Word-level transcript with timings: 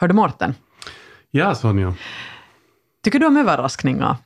Hör 0.00 0.08
du 0.08 0.14
Mårten? 0.14 0.54
Ja, 1.30 1.54
Sonja. 1.54 1.94
Tycker 3.02 3.18
du 3.18 3.26
om 3.26 3.36
överraskningar? 3.36 4.16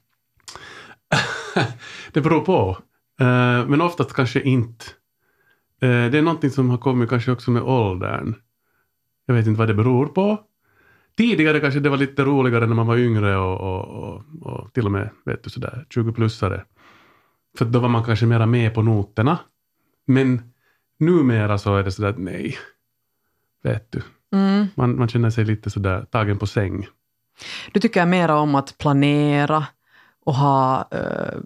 det 2.13 2.21
beror 2.21 2.41
på. 2.41 2.71
Uh, 3.21 3.69
men 3.69 3.81
oftast 3.81 4.13
kanske 4.13 4.41
inte. 4.41 4.85
Uh, 5.83 6.11
det 6.11 6.19
är 6.19 6.23
någonting 6.23 6.51
som 6.51 6.71
har 6.71 6.79
kommit 6.79 7.11
kanske 7.11 7.33
också 7.33 7.51
med 7.51 7.63
åldern. 7.63 8.35
Jag 9.27 9.35
vet 9.35 9.47
inte 9.47 9.59
vad 9.59 9.69
det 9.69 9.75
beror 9.75 10.07
på. 10.07 10.39
Tidigare 11.17 11.61
kanske 11.61 11.81
det 11.81 11.89
var 11.89 11.97
lite 11.97 12.25
roligare 12.25 12.67
när 12.67 12.75
man 12.75 12.87
var 12.87 12.97
yngre 12.97 13.37
och, 13.37 13.61
och, 13.61 13.85
och, 13.85 14.25
och 14.43 14.73
till 14.73 14.87
och 14.87 14.93
med 14.93 15.11
vet 15.25 15.45
du, 15.45 15.51
sådär 15.51 15.87
20-plussare. 15.91 16.65
För 17.59 17.65
då 17.65 17.79
var 17.79 17.89
man 17.89 18.05
kanske 18.05 18.27
mera 18.27 18.47
med 18.47 18.75
på 18.75 18.83
noterna. 18.83 19.39
Men 20.07 20.53
numera 20.99 21.59
så 21.59 21.77
är 21.77 21.83
det 21.83 21.93
sådär 21.93 22.09
att 22.09 22.19
nej, 22.19 22.57
vet 23.63 23.93
du. 23.93 24.03
Mm. 24.33 24.67
Man, 24.75 24.99
man 24.99 25.09
känner 25.09 25.31
sig 25.31 25.45
lite 25.45 25.71
sådär 25.71 26.07
tagen 26.11 26.39
på 26.39 26.47
säng. 26.47 26.87
Du 27.73 27.81
tycker 27.81 28.07
mera 28.07 28.39
om 28.39 28.55
att 28.55 28.79
planera 28.79 29.67
och 30.25 30.35
ha, 30.35 30.89
uh, 30.95 31.41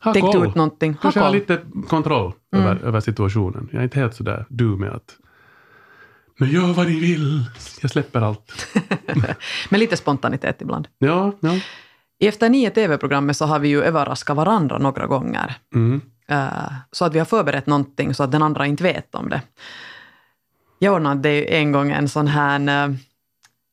ha 0.00 0.12
tänkt 0.12 0.32
koll. 0.32 0.46
ut 0.46 0.54
någonting. 0.54 0.92
Ha 0.92 1.00
Kanske 1.00 1.20
ha 1.20 1.30
lite 1.30 1.60
kontroll 1.88 2.32
mm. 2.52 2.66
över, 2.66 2.84
över 2.84 3.00
situationen. 3.00 3.68
Jag 3.72 3.78
är 3.78 3.84
inte 3.84 3.98
helt 3.98 4.14
sådär 4.14 4.46
du 4.48 4.64
med 4.64 4.92
att 4.92 5.16
men 6.40 6.50
gör 6.50 6.72
vad 6.72 6.86
ni 6.86 7.00
vill, 7.00 7.44
jag 7.80 7.90
släpper 7.90 8.20
allt. 8.20 8.76
Men 9.68 9.80
lite 9.80 9.96
spontanitet 9.96 10.62
ibland. 10.62 10.88
Ja, 10.98 11.32
ja. 11.40 11.58
I 12.18 12.26
Efter 12.26 12.48
nio 12.48 12.70
TV-programmet 12.70 13.36
så 13.36 13.44
har 13.44 13.58
vi 13.58 13.68
ju 13.68 13.82
överraskat 13.82 14.36
varandra 14.36 14.78
några 14.78 15.06
gånger. 15.06 15.54
Mm. 15.74 16.00
Uh, 16.30 16.72
så 16.92 17.04
att 17.04 17.14
vi 17.14 17.18
har 17.18 17.26
förberett 17.26 17.66
någonting 17.66 18.14
så 18.14 18.22
att 18.22 18.32
den 18.32 18.42
andra 18.42 18.66
inte 18.66 18.82
vet 18.82 19.14
om 19.14 19.28
det. 19.28 19.42
Jag 20.78 20.94
ordnade 20.94 21.42
en 21.42 21.72
gång 21.72 21.90
en 21.90 22.08
sån 22.08 22.26
här 22.26 22.88
uh, 22.88 22.94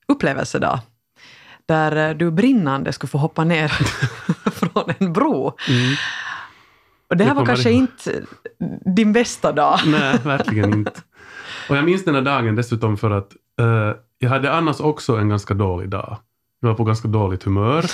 upplevelsedag 0.07 0.79
där 1.65 2.09
uh, 2.09 2.17
du 2.17 2.31
brinnande 2.31 2.93
skulle 2.93 3.09
få 3.09 3.17
hoppa 3.17 3.43
ner 3.43 3.67
från 4.51 4.93
en 4.97 5.13
bro. 5.13 5.57
Mm. 5.69 5.95
Och 7.09 7.17
det 7.17 7.23
här 7.23 7.33
var 7.33 7.45
kanske 7.45 7.71
inte 7.71 8.23
din 8.95 9.13
bästa 9.13 9.51
dag. 9.51 9.79
Nej, 9.85 10.19
verkligen 10.23 10.73
inte. 10.73 11.01
Och 11.69 11.77
jag 11.77 11.85
minns 11.85 12.05
den 12.05 12.15
här 12.15 12.21
dagen 12.21 12.55
dessutom 12.55 12.97
för 12.97 13.11
att 13.11 13.31
uh, 13.61 13.91
jag 14.19 14.29
hade 14.29 14.53
annars 14.53 14.79
också 14.79 15.17
en 15.17 15.29
ganska 15.29 15.53
dålig 15.53 15.89
dag. 15.89 16.17
Jag 16.59 16.69
var 16.69 16.75
på 16.75 16.83
ganska 16.83 17.07
dåligt 17.07 17.43
humör. 17.43 17.85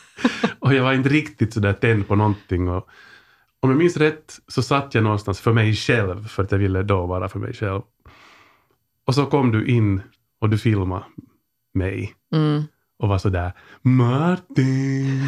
och 0.58 0.74
jag 0.74 0.82
var 0.82 0.92
inte 0.92 1.08
riktigt 1.08 1.54
sådär 1.54 1.72
tänd 1.72 2.08
på 2.08 2.16
någonting. 2.16 2.68
Och, 2.68 2.88
om 3.60 3.70
jag 3.70 3.78
minns 3.78 3.96
rätt 3.96 4.38
så 4.48 4.62
satt 4.62 4.94
jag 4.94 5.04
någonstans 5.04 5.40
för 5.40 5.52
mig 5.52 5.74
själv, 5.74 6.28
för 6.28 6.42
att 6.42 6.52
jag 6.52 6.58
ville 6.58 6.82
då 6.82 7.06
vara 7.06 7.28
för 7.28 7.38
mig 7.38 7.52
själv. 7.52 7.80
Och 9.10 9.14
så 9.14 9.26
kom 9.26 9.52
du 9.52 9.66
in 9.66 10.02
och 10.40 10.50
du 10.50 10.58
filmade 10.58 11.04
mig. 11.74 12.14
Mm. 12.34 12.62
Och 12.98 13.08
var 13.08 13.18
sådär 13.18 13.52
Martin. 13.82 15.20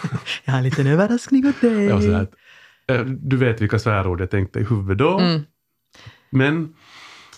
jag 0.44 0.52
har 0.52 0.58
en 0.58 0.64
liten 0.64 0.86
överraskning 0.86 1.46
åt 1.46 1.60
dig. 1.60 1.84
Jag 1.84 1.94
var 1.94 2.00
sådär, 2.00 2.26
eh, 2.86 3.00
du 3.04 3.36
vet 3.36 3.60
vilka 3.60 3.78
svärord 3.78 4.20
jag 4.20 4.30
tänkte 4.30 4.60
i 4.60 4.64
huvudet 4.64 4.98
då. 4.98 5.18
Mm. 5.18 5.40
Men 6.30 6.74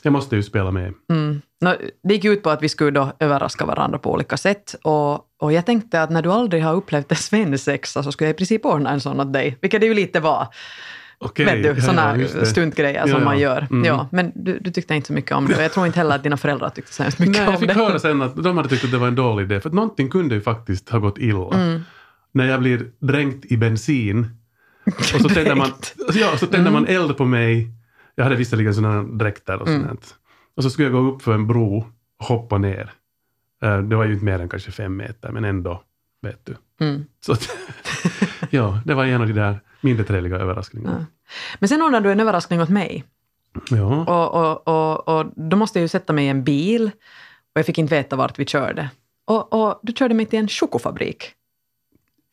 jag 0.02 0.12
måste 0.12 0.36
ju 0.36 0.42
spela 0.42 0.70
med. 0.70 0.94
Mm. 1.10 1.42
No, 1.60 1.70
det 2.02 2.14
gick 2.14 2.24
ut 2.24 2.42
på 2.42 2.50
att 2.50 2.62
vi 2.62 2.68
skulle 2.68 2.90
då 2.90 3.12
överraska 3.18 3.66
varandra 3.66 3.98
på 3.98 4.12
olika 4.12 4.36
sätt. 4.36 4.74
Och, 4.83 5.14
och 5.38 5.52
jag 5.52 5.66
tänkte 5.66 6.02
att 6.02 6.10
när 6.10 6.22
du 6.22 6.33
aldrig 6.33 6.62
har 6.62 6.74
upplevt 6.74 7.12
en 7.12 7.16
svensexa 7.16 8.02
så 8.02 8.12
skulle 8.12 8.28
jag 8.28 8.34
i 8.34 8.36
princip 8.36 8.64
ordna 8.64 8.90
en 8.90 9.00
sån 9.00 9.20
åt 9.20 9.33
dig, 9.33 9.58
vilket 9.60 9.80
det 9.80 9.86
ju 9.86 9.94
lite 9.94 10.20
var. 10.20 10.48
Okay, 11.20 11.47
Vet 11.47 11.77
du, 11.77 11.83
sådana 11.83 12.16
ja, 12.16 12.44
stuntgrejer 12.44 13.06
ja, 13.06 13.14
som 13.14 13.24
man 13.24 13.38
gör. 13.38 13.66
Mm. 13.70 13.84
Ja, 13.84 14.08
men 14.12 14.33
du, 14.34 14.58
du, 14.58 14.70
tyckte 14.70 14.94
inte 14.94 15.06
så 15.06 15.12
mycket 15.12 15.33
om 15.33 15.47
det 15.47 15.56
och 15.56 15.62
jag 15.62 15.72
tror 15.72 15.86
inte 15.86 15.98
heller 15.98 16.14
att 16.14 16.22
dina 16.22 16.36
föräldrar 16.36 16.69
tyckte 16.69 16.92
så 16.92 17.02
mycket 17.02 17.18
Nej, 17.18 17.40
om 17.40 17.46
det. 17.46 17.51
Jag 17.51 17.61
fick 17.61 17.70
höra 17.70 17.98
sen 17.98 18.23
att 18.23 18.42
de 18.45 18.56
hade 18.56 18.68
tyckt 18.68 18.84
att 18.84 18.90
det 18.90 18.98
var 18.98 19.08
en 19.08 19.14
dålig 19.14 19.45
idé, 19.45 19.61
för 19.61 19.68
att 19.68 19.74
någonting 19.74 20.11
kunde 20.11 20.34
ju 20.34 20.40
faktiskt 20.40 20.89
ha 20.89 20.98
gått 20.98 21.18
illa. 21.18 21.55
Mm. 21.55 21.80
När 22.33 22.46
jag 22.46 22.61
blir 22.61 22.86
dränkt 22.98 23.52
i 23.52 23.56
bensin 23.56 24.27
och 24.86 25.20
så 25.20 25.29
tänder 25.29 25.55
man, 25.55 25.73
ja, 26.14 26.36
så 26.36 26.46
tänder 26.46 26.70
man 26.70 26.86
mm. 26.86 27.02
eld 27.02 27.17
på 27.17 27.24
mig 27.24 27.79
jag 28.18 28.24
hade 28.24 28.36
visserligen 28.36 28.74
sådana 28.74 29.02
dräkter 29.02 29.62
och 29.62 29.68
sånt. 29.68 29.85
Mm. 29.85 29.98
Och 30.55 30.62
så 30.62 30.70
skulle 30.70 30.89
jag 30.89 30.92
gå 30.92 31.11
upp 31.11 31.23
för 31.23 31.35
en 31.35 31.46
bro 31.46 31.86
och 32.18 32.27
hoppa 32.27 32.58
ner. 32.58 32.92
Uh, 33.64 33.79
det 33.79 33.96
var 33.96 34.05
ju 34.05 34.12
inte 34.12 34.24
mer 34.24 34.39
än 34.39 34.48
kanske 34.48 34.70
fem 34.70 34.96
meter, 34.96 35.33
men 35.33 35.45
ändå, 35.45 35.83
vet 36.23 36.46
du. 36.46 36.56
Mm. 36.80 37.05
Så 37.20 37.36
ja, 38.50 38.80
det 38.85 38.95
var 38.95 39.05
en 39.05 39.20
av 39.20 39.27
de 39.27 39.33
där 39.33 39.61
mindre 39.80 40.05
trevliga 40.05 40.36
överraskningarna. 40.36 40.96
Ja. 40.98 41.06
Men 41.58 41.68
sen 41.68 41.83
ordnade 41.83 42.08
du 42.08 42.12
en 42.12 42.20
överraskning 42.20 42.61
åt 42.61 42.68
mig. 42.68 43.05
Ja. 43.70 44.05
Och, 44.05 44.34
och, 44.34 44.68
och, 44.68 45.18
och 45.18 45.27
då 45.36 45.56
måste 45.56 45.78
jag 45.78 45.83
ju 45.83 45.89
sätta 45.89 46.12
mig 46.12 46.27
i 46.27 46.28
en 46.28 46.44
bil 46.44 46.90
och 47.55 47.58
jag 47.58 47.66
fick 47.66 47.78
inte 47.78 47.94
veta 47.94 48.17
vart 48.17 48.38
vi 48.38 48.46
körde. 48.46 48.90
Och, 49.27 49.52
och 49.52 49.80
du 49.83 49.92
körde 49.92 50.14
mig 50.14 50.27
till 50.27 50.38
en 50.38 50.48
chokofabrik. 50.48 51.34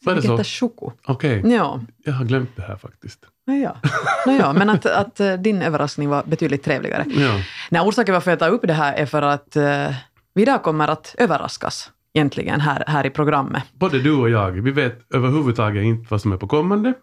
Var 0.06 0.16
det 0.16 0.22
så? 0.22 0.44
Choko. 0.44 0.92
Okej. 1.06 1.40
Okay. 1.40 1.52
Ja. 1.52 1.82
Jag 2.04 2.14
har 2.14 2.26
glömt 2.26 2.50
det 2.56 2.62
här 2.62 2.78
faktiskt. 2.78 3.26
Ja, 3.46 3.80
ja. 4.26 4.54
men 4.54 4.70
att, 4.70 4.86
att 4.86 5.20
eh, 5.20 5.34
din 5.34 5.62
överraskning 5.62 6.10
var 6.10 6.24
betydligt 6.24 6.64
trevligare. 6.64 7.06
Ja. 7.08 7.42
Nej, 7.72 7.82
orsaken 7.82 8.14
varför 8.14 8.32
jag 8.32 8.40
tar 8.40 8.50
upp 8.50 8.62
det 8.64 8.74
här 8.74 8.94
är 8.94 9.06
för 9.06 9.22
att 9.22 9.58
uh, 9.58 9.96
vi 10.34 10.42
idag 10.42 10.64
kommer 10.64 10.88
att 10.88 11.16
överraskas 11.18 11.92
egentligen 12.14 12.60
här, 12.60 12.84
här 12.88 13.06
i 13.06 13.10
programmet. 13.10 13.64
Både 13.74 14.00
du 14.00 14.14
och 14.14 14.30
jag, 14.30 14.52
vi 14.52 14.72
vet 14.72 15.14
överhuvudtaget 15.14 15.84
inte 15.84 16.08
vad 16.10 16.22
som 16.22 16.32
är 16.32 16.38
på 16.38 16.48
kommande. 16.48 16.94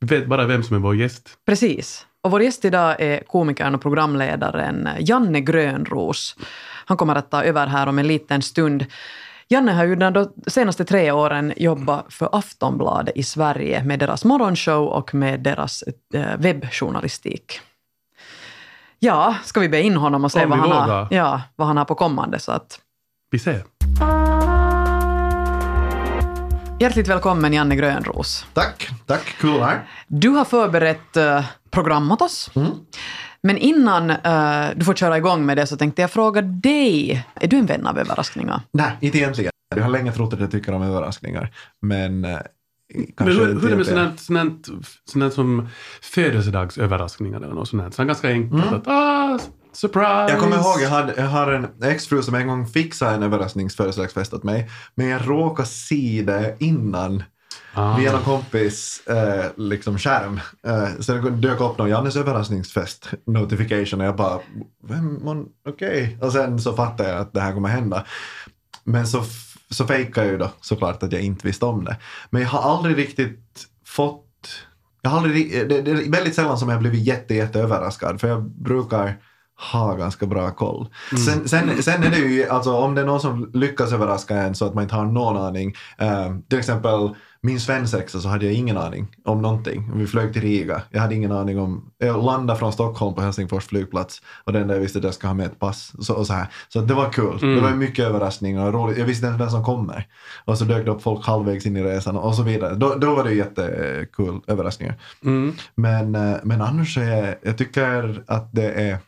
Vet 0.00 0.26
bara 0.26 0.46
vem 0.46 0.62
som 0.62 0.76
är 0.76 0.80
vår 0.80 0.96
gäst. 0.96 1.28
Precis. 1.46 2.06
Och 2.22 2.30
vår 2.30 2.42
gäst 2.42 2.64
idag 2.64 2.96
är 2.98 3.20
komikern 3.20 3.74
och 3.74 3.82
programledaren 3.82 4.88
Janne 4.98 5.40
Grönros. 5.40 6.36
Han 6.84 6.96
kommer 6.96 7.14
att 7.14 7.30
ta 7.30 7.42
över 7.42 7.66
här 7.66 7.86
om 7.86 7.98
en 7.98 8.06
liten 8.06 8.42
stund. 8.42 8.86
Janne 9.48 9.72
har 9.72 9.84
ju 9.84 9.96
de 9.96 10.32
senaste 10.46 10.84
tre 10.84 11.12
åren 11.12 11.52
jobbat 11.56 12.12
för 12.12 12.28
Aftonbladet 12.32 13.16
i 13.16 13.22
Sverige 13.22 13.84
med 13.84 13.98
deras 13.98 14.24
morgonshow 14.24 14.86
och 14.88 15.14
med 15.14 15.40
deras 15.40 15.84
eh, 16.14 16.36
webbjournalistik. 16.38 17.60
Ja, 18.98 19.36
ska 19.44 19.60
vi 19.60 19.68
be 19.68 19.82
in 19.82 19.96
honom 19.96 20.24
och 20.24 20.32
se 20.32 20.46
vad 20.46 20.58
han, 20.58 20.70
har, 20.70 21.08
ja, 21.10 21.42
vad 21.56 21.68
han 21.68 21.76
har 21.76 21.84
på 21.84 21.94
kommande? 21.94 22.38
Så 22.38 22.52
att... 22.52 22.80
Vi 23.30 23.38
ser. 23.38 23.62
Hjärtligt 26.80 27.08
välkommen 27.08 27.52
Janne 27.52 27.76
Grönros. 27.76 28.46
Tack, 28.54 28.90
tack. 29.06 29.24
Kul 29.40 29.50
cool 29.50 29.60
här. 29.60 29.88
Du 30.08 30.28
har 30.28 30.44
förberett 30.44 31.16
uh, 31.16 31.44
program 31.70 32.12
åt 32.12 32.22
oss. 32.22 32.50
Mm. 32.54 32.70
Men 33.42 33.58
innan 33.58 34.10
uh, 34.10 34.76
du 34.76 34.84
får 34.84 34.94
köra 34.94 35.18
igång 35.18 35.46
med 35.46 35.56
det 35.56 35.66
så 35.66 35.76
tänkte 35.76 36.02
jag 36.02 36.10
fråga 36.10 36.42
dig, 36.42 37.24
är 37.34 37.48
du 37.48 37.56
en 37.56 37.66
vän 37.66 37.86
av 37.86 37.98
överraskningar? 37.98 38.60
Nej, 38.72 38.92
inte 39.00 39.18
egentligen. 39.18 39.50
Jag 39.76 39.82
har 39.82 39.90
länge 39.90 40.12
trott 40.12 40.32
att 40.32 40.40
jag 40.40 40.50
tycker 40.50 40.72
om 40.72 40.82
överraskningar, 40.82 41.54
men 41.80 42.24
uh, 42.24 42.38
men 43.16 43.28
hur, 43.28 43.46
hur 43.46 43.64
är 43.64 43.70
det 43.70 43.76
med 43.76 43.86
sånt, 43.86 44.20
sånt, 44.20 44.68
sånt 45.04 45.34
som 45.34 45.68
födelsedagsöverraskningar 46.02 47.36
eller 47.36 47.54
något 47.54 47.68
sånt? 47.68 47.94
Så 47.94 48.04
ganska 48.04 48.28
enkelt 48.28 48.64
mm. 48.64 48.74
att 48.74 48.86
ah, 48.86 49.38
surprise! 49.72 50.26
Jag 50.28 50.40
kommer 50.40 50.56
ihåg, 50.56 50.80
jag, 50.82 50.88
hade, 50.88 51.14
jag 51.16 51.26
har 51.26 51.52
en 51.52 51.82
exfru 51.82 52.22
som 52.22 52.34
en 52.34 52.46
gång 52.46 52.66
fixade 52.66 53.14
en 53.14 53.22
överraskningsfödelsedagsfest 53.22 54.34
åt 54.34 54.44
mig, 54.44 54.70
men 54.94 55.06
jag 55.06 55.28
råkade 55.28 55.68
se 55.68 56.22
det 56.26 56.56
innan 56.58 57.22
Ah. 57.74 57.96
Via 57.96 58.12
någon 58.12 58.22
kompis 58.22 59.06
eh, 59.06 59.44
liksom 59.56 59.98
skärm. 59.98 60.40
Eh, 60.66 60.88
sen 61.00 61.40
dök 61.40 61.60
upp 61.60 61.78
någon 61.78 61.88
Jannes 61.88 62.16
överraskningsfest 62.16 63.08
notification 63.26 64.00
och 64.00 64.06
jag 64.06 64.16
bara, 64.16 64.40
vem, 64.88 65.28
okej. 65.28 66.02
Okay. 66.14 66.26
Och 66.26 66.32
sen 66.32 66.58
så 66.58 66.72
fattade 66.72 67.08
jag 67.08 67.20
att 67.20 67.32
det 67.32 67.40
här 67.40 67.52
kommer 67.52 67.68
hända. 67.68 68.04
Men 68.84 69.06
så, 69.06 69.22
så 69.70 69.86
fejkade 69.86 70.26
jag 70.26 70.32
ju 70.32 70.38
då 70.38 70.50
såklart 70.60 71.02
att 71.02 71.12
jag 71.12 71.22
inte 71.22 71.46
visste 71.46 71.64
om 71.64 71.84
det. 71.84 71.96
Men 72.30 72.42
jag 72.42 72.48
har 72.48 72.76
aldrig 72.76 72.98
riktigt 72.98 73.66
fått, 73.86 74.48
jag 75.02 75.10
har 75.10 75.18
aldrig, 75.18 75.68
det, 75.68 75.80
det 75.80 75.90
är 75.90 76.10
väldigt 76.10 76.34
sällan 76.34 76.58
som 76.58 76.68
jag 76.68 76.80
blivit 76.80 77.06
jätte, 77.06 77.34
jätte 77.34 77.60
överraskad 77.60 78.20
för 78.20 78.28
jag 78.28 78.42
brukar 78.42 79.18
ha 79.72 79.94
ganska 79.94 80.26
bra 80.26 80.50
koll. 80.50 80.88
Mm. 81.12 81.24
Sen, 81.24 81.48
sen, 81.48 81.82
sen 81.82 82.02
är 82.02 82.10
det 82.10 82.18
ju, 82.18 82.48
alltså 82.48 82.72
om 82.72 82.94
det 82.94 83.00
är 83.00 83.06
någon 83.06 83.20
som 83.20 83.50
lyckas 83.54 83.92
överraska 83.92 84.36
en 84.36 84.54
så 84.54 84.66
att 84.66 84.74
man 84.74 84.82
inte 84.82 84.94
har 84.94 85.04
någon 85.04 85.36
aning. 85.36 85.74
Eh, 85.98 86.34
till 86.48 86.58
exempel 86.58 87.14
min 87.42 87.60
svensexa 87.60 88.20
så 88.20 88.28
hade 88.28 88.44
jag 88.44 88.54
ingen 88.54 88.76
aning 88.76 89.16
om 89.24 89.42
någonting. 89.42 89.90
Vi 89.94 90.06
flög 90.06 90.32
till 90.32 90.42
Riga. 90.42 90.82
Jag 90.90 91.00
hade 91.00 91.14
ingen 91.14 91.32
aning 91.32 91.58
om... 91.58 91.90
Jag 91.98 92.24
landade 92.24 92.58
från 92.58 92.72
Stockholm 92.72 93.14
på 93.14 93.20
Helsingfors 93.20 93.64
flygplats 93.64 94.22
och 94.44 94.52
den 94.52 94.68
där 94.68 94.74
jag 94.74 94.80
visste 94.80 94.98
att 94.98 95.04
jag 95.04 95.14
ska 95.14 95.26
ha 95.26 95.34
med 95.34 95.46
ett 95.46 95.58
pass. 95.58 95.92
Så, 96.00 96.14
och 96.14 96.26
så, 96.26 96.32
här. 96.32 96.46
så 96.68 96.80
det 96.80 96.94
var 96.94 97.12
kul. 97.12 97.38
Mm. 97.42 97.54
Det 97.54 97.60
var 97.60 97.70
mycket 97.70 98.04
överraskningar 98.04 98.66
och 98.66 98.72
roligt. 98.72 98.98
Jag 98.98 99.06
visste 99.06 99.26
inte 99.26 99.38
vem 99.38 99.50
som 99.50 99.64
kommer. 99.64 100.06
Och 100.44 100.58
så 100.58 100.64
dök 100.64 100.84
det 100.84 100.90
upp 100.90 101.02
folk 101.02 101.26
halvvägs 101.26 101.66
in 101.66 101.76
i 101.76 101.82
resan 101.82 102.16
och 102.16 102.34
så 102.34 102.42
vidare. 102.42 102.74
Då, 102.74 102.94
då 102.94 103.14
var 103.14 103.24
det 103.24 103.34
jättekul 103.34 104.40
överraskningar. 104.46 104.94
Mm. 105.24 105.52
Men, 105.74 106.14
eh, 106.14 106.36
men 106.42 106.60
annars 106.60 106.98
är 106.98 107.02
jag, 107.02 107.34
jag 107.42 107.58
tycker 107.58 108.22
att 108.26 108.52
det 108.52 108.72
är... 108.72 108.98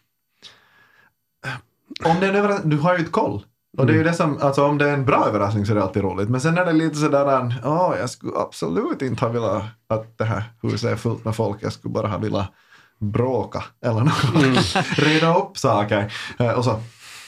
Om 2.05 2.21
det 2.21 2.27
är 2.27 2.31
en 2.31 2.37
överraskning, 2.37 2.71
du 2.71 2.79
har 2.79 2.99
ju 2.99 3.05
ett 3.05 3.13
koll. 3.13 3.45
Och 3.79 3.87
det 3.87 3.93
är 3.93 3.95
ju 3.95 4.01
mm. 4.01 4.13
det 4.13 4.17
som, 4.17 4.39
alltså 4.41 4.65
om 4.65 4.79
det 4.79 4.89
är 4.89 4.95
en 4.95 5.05
bra 5.05 5.27
överraskning 5.29 5.67
så 5.67 5.73
är 5.73 5.77
det 5.77 5.83
alltid 5.83 6.03
roligt. 6.03 6.29
Men 6.29 6.41
sen 6.41 6.59
är 6.59 6.65
det 6.65 6.73
lite 6.73 6.97
sådär, 6.97 7.55
ja, 7.63 7.89
oh, 7.89 7.99
jag 7.99 8.11
skulle 8.11 8.33
absolut 8.37 9.03
inte 9.03 9.25
ha 9.25 9.33
velat 9.33 9.63
att 9.89 10.19
det 10.19 10.25
här 10.25 10.45
huset 10.63 10.93
är 10.93 10.97
fullt 10.97 11.25
med 11.25 11.37
folk. 11.37 11.59
Jag 11.61 11.73
skulle 11.73 11.93
bara 11.93 12.09
ha 12.09 12.19
velat 12.19 12.53
bråka 12.99 13.65
eller 13.85 14.01
något. 14.01 14.35
Mm. 14.35 14.55
Reda 14.97 15.37
upp 15.37 15.59
saker. 15.59 16.13
Eh, 16.39 16.51
och 16.51 16.65
så 16.65 16.81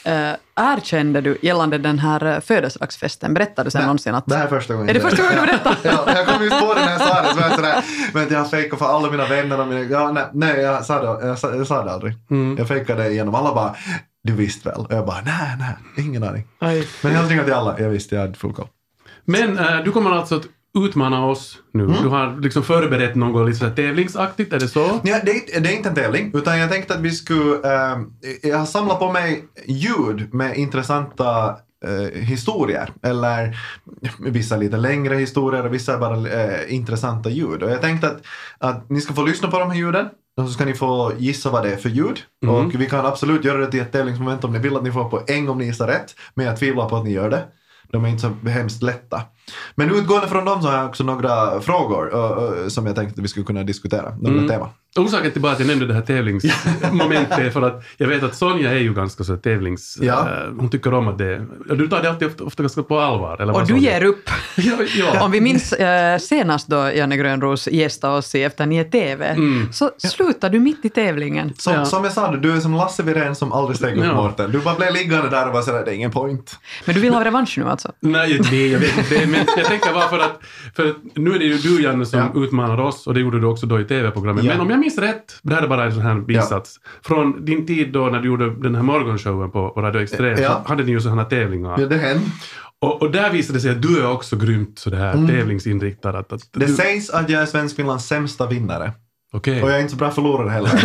äh, 0.05 0.35
erkände 0.57 1.21
du 1.21 1.39
gällande 1.43 1.79
den 1.79 1.99
här 1.99 2.25
eh, 2.25 2.41
födelsedagsfesten? 2.41 3.35
Berättade 3.35 3.67
du 3.67 3.71
sen 3.71 3.79
Nej, 3.79 3.87
någonsin 3.87 4.15
att... 4.15 4.27
Det 4.27 4.37
här 4.37 4.45
är 4.45 4.49
första 4.49 4.75
gången. 4.75 4.89
Är 4.89 4.95
det 4.95 5.01
första 5.01 5.23
gången 5.23 5.39
du 5.41 5.47
berättar? 5.47 5.77
ja, 5.83 6.05
jag 6.07 6.27
kom 6.27 6.45
just 6.45 6.61
på 6.61 6.75
det 6.75 6.81
när 6.81 6.93
jag 6.93 7.01
sa 7.09 7.23
det. 7.23 7.35
Så 7.35 7.41
jag 7.41 7.55
sådär, 7.55 7.85
men 8.13 8.29
jag 8.31 8.51
fejkade 8.51 8.77
för 8.77 8.87
alla 8.87 9.11
mina 9.11 9.27
vänner. 9.27 9.61
Och 9.61 9.67
mina, 9.67 9.81
ja, 9.81 10.13
nej, 10.13 10.25
nej, 10.33 10.61
jag 10.61 10.85
sa 10.85 11.03
det, 11.03 11.27
jag 11.27 11.39
sa, 11.39 11.55
jag 11.55 11.67
sa 11.67 11.85
det 11.85 11.93
aldrig. 11.93 12.15
Mm. 12.31 12.57
Jag 12.59 12.69
fejkade 12.69 13.03
det 13.03 13.11
igenom. 13.11 13.35
Alla 13.35 13.55
bara, 13.55 13.75
du 14.25 14.33
visste 14.33 14.69
väl? 14.69 14.79
Och 14.81 14.93
jag 14.95 15.07
bara, 15.07 15.21
nej, 15.25 15.57
nej, 15.59 16.05
ingen 16.07 16.23
aning. 16.25 16.45
Oj. 16.61 16.89
Men 17.03 17.13
jag 17.13 17.31
ringde 17.31 17.45
till 17.45 17.53
alla. 17.53 17.81
Jag 17.81 17.89
visste, 17.89 18.15
jag 18.15 18.23
hade 18.23 18.35
full 18.35 18.53
koll. 18.53 18.69
Men 19.25 19.59
eh, 19.59 19.77
du 19.85 19.91
kommer 19.93 20.11
alltså 20.11 20.35
att 20.37 20.43
utmana 20.79 21.27
oss 21.27 21.59
nu. 21.73 21.85
Mm. 21.85 21.97
Du 22.03 22.09
har 22.09 22.41
liksom 22.41 22.63
förberett 22.63 23.15
något 23.15 23.47
lite 23.49 23.59
så 23.59 23.71
tävlingsaktigt, 23.71 24.53
är 24.53 24.59
det 24.61 24.69
så? 24.69 25.01
Ja, 25.05 25.21
det, 25.25 25.31
är- 25.57 25.61
det 25.61 25.73
är 25.73 25.77
inte 25.77 25.89
en 25.89 25.95
tävling, 25.95 26.31
utan 26.35 26.59
jag 26.59 26.71
tänkte 26.71 26.95
att 26.95 27.01
vi 27.01 27.11
skulle... 27.11 27.55
Eh, 27.55 27.99
jag 28.43 28.59
har 28.59 28.67
samlat 28.67 28.99
på 28.99 29.13
mig 29.13 29.45
ljud 29.67 30.35
med 30.35 30.57
intressanta 30.57 31.57
eh, 31.87 32.21
historier. 32.21 32.91
Eller 33.03 33.57
vissa 34.21 34.57
lite 34.57 34.77
längre 34.77 35.15
historier 35.15 35.67
och 35.67 35.75
vissa 35.75 35.99
bara 35.99 36.29
eh, 36.29 36.75
intressanta 36.75 37.31
ljud. 37.31 37.63
Och 37.63 37.71
jag 37.71 37.81
tänkte 37.81 38.07
att, 38.07 38.23
att 38.59 38.91
ni 38.91 39.01
ska 39.01 39.15
få 39.15 39.23
lyssna 39.27 39.51
på 39.51 39.59
de 39.59 39.71
här 39.71 39.79
ljuden. 39.79 40.07
Och 40.37 40.47
så 40.47 40.53
ska 40.53 40.65
ni 40.65 40.75
få 40.75 41.13
gissa 41.19 41.51
vad 41.51 41.63
det 41.63 41.73
är 41.73 41.77
för 41.77 41.89
ljud. 41.89 42.21
Mm. 42.45 42.55
Och 42.55 42.75
vi 42.75 42.87
kan 42.87 43.07
absolut 43.07 43.45
göra 43.45 43.59
det 43.59 43.71
till 43.71 43.81
ett 43.81 43.93
tävlingsmoment 43.93 44.45
om 44.45 44.53
ni 44.53 44.59
vill 44.59 44.77
att 44.77 44.83
ni 44.83 44.93
får 44.93 45.05
poäng 45.05 45.49
om 45.49 45.59
ni 45.59 45.65
gissar 45.65 45.87
rätt. 45.87 46.15
Men 46.35 46.47
jag 46.47 46.57
tvivlar 46.59 46.89
på 46.89 46.97
att 46.97 47.05
ni 47.05 47.13
gör 47.13 47.31
det. 47.31 47.45
De 47.93 48.05
är 48.05 48.09
inte 48.09 48.23
så 48.23 48.49
hemskt 48.49 48.83
lätta. 48.83 49.23
Men 49.75 49.91
utgående 49.95 50.29
från 50.29 50.45
dem 50.45 50.63
så 50.63 50.69
har 50.69 50.77
jag 50.77 50.87
också 50.87 51.05
några 51.05 51.61
frågor 51.61 52.15
uh, 52.15 52.63
uh, 52.63 52.69
som 52.69 52.87
jag 52.87 52.97
tänkte 52.97 53.21
att 53.21 53.25
vi 53.25 53.29
skulle 53.29 53.47
kunna 53.47 53.63
diskutera. 53.63 54.17
Några 54.17 54.37
Mm. 54.37 54.49
teman. 54.49 54.69
Orsaken 54.99 55.31
till 55.33 55.41
bara 55.43 55.53
att 55.53 55.59
jag 55.61 55.67
nämnde 55.69 55.87
det 55.87 55.95
här 55.95 56.01
tävlingsmomentet 56.03 57.39
är 57.39 57.51
för 57.51 57.63
att 57.63 57.85
jag 57.97 58.09
vet 58.09 58.23
att 58.23 58.35
Sonja 58.37 58.71
är 58.71 58.79
ju 58.79 58.95
ganska 58.95 59.25
så 59.25 59.37
tävlings... 59.37 59.99
Ja. 60.01 60.13
eh, 60.31 60.53
hon 60.59 60.71
tycker 60.71 60.95
om 60.95 61.09
att 61.09 61.19
det... 61.19 61.47
Du 61.69 61.89
tar 61.89 62.03
det 62.03 62.11
alltid 62.11 62.29
ofta, 62.29 62.45
ofta 62.45 62.63
ganska 62.63 62.83
på 62.83 62.99
allvar. 63.01 63.43
Eller 63.43 63.53
vad 63.53 63.63
Och 63.63 63.69
du 63.69 63.75
Sonja? 63.75 63.93
ger 63.93 64.05
upp. 64.05 64.31
Ja, 64.57 64.73
ja. 64.99 65.25
Om 65.25 65.31
vi 65.31 65.41
minns 65.41 65.73
eh, 65.73 66.19
senast 66.19 66.67
då 66.69 66.77
Janne 66.95 67.17
Grönros 67.17 67.69
gästade 67.69 68.17
oss 68.17 68.35
i 68.35 68.43
Efter 68.43 68.67
ni 68.67 68.77
är 68.77 68.85
TV, 68.85 69.27
Mm. 69.29 69.73
så 69.73 69.91
slutade 69.99 70.57
du 70.57 70.61
mitt 70.61 70.85
i 70.85 70.89
tävlingen. 70.89 71.53
Som, 71.59 71.75
Ja. 71.75 71.85
som 71.85 72.05
jag 72.05 72.13
sa, 72.13 72.37
du 72.37 72.53
är 72.57 72.61
som 72.61 72.75
Lasse 72.75 73.03
Wirén 73.03 73.35
som 73.35 73.53
aldrig 73.53 73.77
steg 73.77 73.97
upp 73.99 74.05
Ja. 74.05 74.15
Mårten. 74.15 74.51
Du 74.53 74.59
bara 74.59 74.75
blev 74.75 74.93
liggande 74.95 75.31
där 75.31 75.47
och 75.47 75.53
var 75.55 75.63
sådär, 75.63 75.85
det 75.85 75.91
är 75.91 75.95
ingen 75.95 76.11
point. 76.11 76.59
Men 76.85 76.95
du 76.95 77.01
vill 77.01 77.15
ha 77.15 77.25
revansch 77.25 77.59
nu 77.59 77.65
alltså? 77.69 77.93
Nej, 78.01 78.41
det, 78.51 78.67
jag 78.69 78.79
vet 78.81 78.99
inte. 78.99 79.27
Men 79.27 79.41
jag 79.57 79.67
tänker 79.67 79.93
bara 79.93 80.09
för 80.09 80.19
att, 80.19 80.41
för 80.77 80.91
att 80.91 80.97
nu 81.15 81.35
är 81.35 81.39
det 81.39 81.45
ju 81.45 81.57
du 81.57 81.83
Janne 81.83 82.07
som 82.07 82.19
Ja. 82.19 82.43
utmanar 82.43 82.81
oss 82.81 83.07
och 83.07 83.15
det 83.15 83.21
gjorde 83.21 83.41
du 83.41 83.47
också 83.47 83.67
då 83.67 83.81
i 83.81 83.85
TV-programmet. 83.85 84.45
Ja. 84.45 84.53
Men 84.53 84.61
om 84.61 84.71
jag 84.71 84.79
minns 84.85 84.99
rätt, 84.99 85.39
det 85.43 85.55
här 85.55 85.63
är 85.63 85.69
bara 85.69 85.85
en 85.85 85.93
sån 85.93 86.03
här 86.03 86.15
bisats. 86.15 86.81
Från 87.03 87.45
din 87.45 87.67
tid 87.67 87.93
då 87.93 88.07
när 88.07 88.21
du 88.21 88.29
gjorde 88.29 88.55
den 88.55 88.75
här 88.75 88.83
morgonshowen 88.83 89.51
på, 89.51 89.69
Radio 89.69 90.03
Extrem 90.03 90.39
Ja. 90.43 90.63
så 90.65 90.69
hade 90.69 90.85
ni 90.85 90.91
ju 90.91 91.01
sådana 91.01 91.25
tävlingar. 91.25 91.81
Ja, 91.81 91.87
det 91.87 91.97
hände. 91.97 92.25
Och, 92.81 93.03
och 93.03 93.11
där 93.11 93.31
visade 93.33 93.59
det 93.59 93.63
sig 93.63 93.71
att 93.71 93.83
du 93.83 94.01
är 94.01 94.11
också 94.11 94.37
grymt 94.37 94.79
sådär 94.79 95.13
tävlingsinriktad. 95.29 96.09
Att, 96.19 96.33
att 96.33 96.41
Det 96.53 96.67
du, 96.67 96.75
sägs 96.75 97.11
att 97.11 97.31
jag 97.31 97.43
är 97.43 97.47
Svenskfinlands 97.47 98.07
sämsta 98.07 98.47
vinnare. 98.47 98.93
Okej. 99.33 99.63
Och 99.63 99.71
jag 99.71 99.77
är 99.77 99.81
inte 99.81 99.91
så 99.93 99.97
bra 99.99 100.11
förlorare 100.11 100.49
heller. 100.51 100.71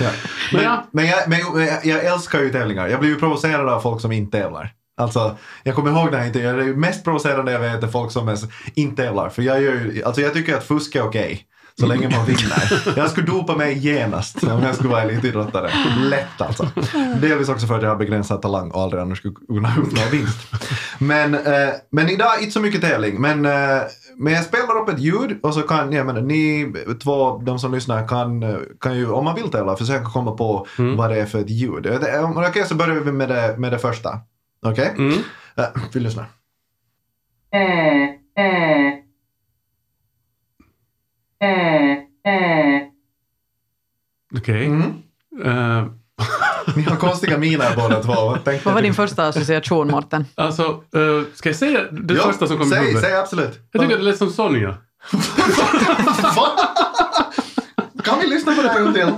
ja. 0.00 0.10
Men, 0.52 0.62
ja. 0.62 0.86
men, 0.92 1.06
jag, 1.06 1.28
men 1.28 1.38
jag, 1.38 1.84
jag 1.84 2.04
älskar 2.04 2.40
ju 2.40 2.50
tävlingar. 2.50 2.88
Jag 2.88 3.00
blir 3.00 3.10
ju 3.10 3.16
provocerad 3.16 3.68
av 3.68 3.80
folk 3.80 4.00
som 4.00 4.12
inte 4.12 4.38
tävlar. 4.38 4.72
Alltså, 4.96 5.36
jag 5.62 5.74
kommer 5.74 5.90
ihåg 5.90 6.10
när 6.10 6.18
jag 6.18 6.26
inte, 6.26 6.38
jag 6.38 6.60
är 6.60 6.74
mest 6.74 7.04
provocerande 7.04 7.52
jag 7.52 7.60
vet 7.60 7.82
är 7.82 7.88
folk 7.88 8.12
som 8.12 8.28
är, 8.28 8.38
inte 8.74 9.02
tävlar. 9.02 9.28
För 9.28 9.42
jag 9.42 9.62
gör 9.62 9.72
ju, 9.72 10.02
alltså 10.04 10.20
jag 10.20 10.32
tycker 10.34 10.56
att 10.56 10.64
fusk 10.64 10.94
är 10.94 11.02
okej. 11.02 11.46
Så 11.80 11.86
länge 11.86 12.08
man 12.08 12.26
vinner. 12.26 12.96
Jag 12.96 13.10
skulle 13.10 13.26
dopa 13.26 13.56
mig 13.56 13.78
genast 13.78 14.44
om 14.44 14.62
jag 14.62 14.74
skulle 14.74 14.90
vara 14.90 15.02
elitidrottare. 15.02 15.70
Lätt 15.98 16.40
alltså. 16.40 16.68
Delvis 17.20 17.48
också 17.48 17.66
för 17.66 17.76
att 17.76 17.82
jag 17.82 17.90
har 17.90 17.96
begränsad 17.96 18.42
talang 18.42 18.70
och 18.70 18.80
aldrig 18.82 19.02
annars 19.02 19.18
skulle 19.18 19.34
kunna 19.34 19.74
uppnå 19.78 20.00
vinst. 20.12 20.38
Men, 20.98 21.34
eh, 21.34 21.70
men 21.90 22.08
idag 22.08 22.32
inte 22.40 22.52
så 22.52 22.60
mycket 22.60 22.80
tävling. 22.80 23.20
Men, 23.20 23.46
eh, 23.46 23.82
men 24.16 24.32
jag 24.32 24.44
spelar 24.44 24.78
upp 24.82 24.88
ett 24.88 24.98
ljud 25.00 25.38
och 25.42 25.54
så 25.54 25.62
kan, 25.62 25.92
jag 25.92 26.06
menar, 26.06 26.20
ni 26.20 26.72
två, 27.02 27.38
de 27.38 27.58
som 27.58 27.74
lyssnar, 27.74 28.08
kan, 28.08 28.42
eh, 28.42 28.56
kan 28.80 28.96
ju 28.96 29.10
om 29.10 29.24
man 29.24 29.34
vill 29.34 29.50
tävla 29.50 29.76
försöka 29.76 30.04
komma 30.04 30.32
på 30.32 30.66
vad 30.96 31.10
det 31.10 31.20
är 31.20 31.26
för 31.26 31.38
ett 31.38 31.50
ljud. 31.50 31.86
Eh, 31.86 32.38
Okej, 32.48 32.64
så 32.66 32.74
börjar 32.74 32.94
vi 32.94 33.12
med 33.12 33.28
det, 33.28 33.54
med 33.58 33.72
det 33.72 33.78
första. 33.78 34.20
Okej? 34.66 34.94
Mm. 34.98 35.18
Eh, 35.56 35.64
vi 35.92 36.00
lyssnar. 36.00 36.26
Okej. 44.38 44.66
Mm. 44.66 44.82
Eh, 45.44 45.84
Ni 46.76 46.82
har 46.82 46.96
konstiga 46.96 47.38
miner 47.38 47.76
båda 47.76 48.02
två. 48.02 48.12
Vad 48.64 48.74
var 48.74 48.82
din 48.82 48.94
första 48.94 49.26
association, 49.28 49.88
Mårten? 49.90 50.24
alltså, 50.34 50.62
eh, 50.64 51.22
ska 51.34 51.48
jag 51.48 51.56
säga 51.56 51.80
det 51.90 52.14
Ja, 52.14 52.22
första 52.22 52.46
som 52.46 52.58
kom 52.58 52.66
i 52.66 52.70
säg, 52.70 52.78
huvudet? 52.80 53.02
säg 53.02 53.14
absolut. 53.16 53.60
Jag 53.72 53.82
tycker 53.82 53.96
det 53.96 54.02
lät 54.02 54.18
som 54.18 54.30
Sonja. 54.30 54.76
Kan 58.04 58.18
vi 58.20 58.26
lyssna 58.26 58.54
på 58.54 58.62
det 58.62 58.68
här 58.68 58.78
en 58.78 58.84
gång 58.84 58.94
till? 58.94 59.12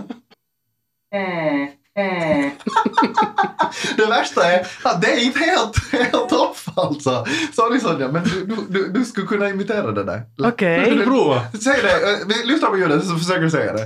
Det 3.97 4.07
värsta 4.07 4.53
är 4.53 4.67
att 4.83 5.03
det 5.03 5.13
är 5.13 5.25
inte 5.25 5.39
helt, 5.39 5.93
helt 5.93 6.33
off 6.33 6.64
alltså. 6.77 7.25
Sorry 7.53 7.81
Sonja, 7.81 8.09
men 8.09 8.25
du, 8.25 8.45
du, 8.45 8.57
du, 8.69 8.89
du 8.89 9.05
skulle 9.05 9.27
kunna 9.27 9.49
imitera 9.49 9.93
det 9.93 10.05
där. 10.05 10.23
Okej. 10.43 10.91
Du 10.91 11.05
prova? 11.05 11.41
Säg 11.65 11.83
det, 11.83 12.11
eh, 12.11 12.19
vi 12.29 12.53
lyssnar 12.53 12.71
på 12.71 12.79
ljudet 12.79 13.07
så 13.07 13.15
försöker 13.17 13.41
du 13.41 13.51
säga 13.51 13.73
det. 13.73 13.83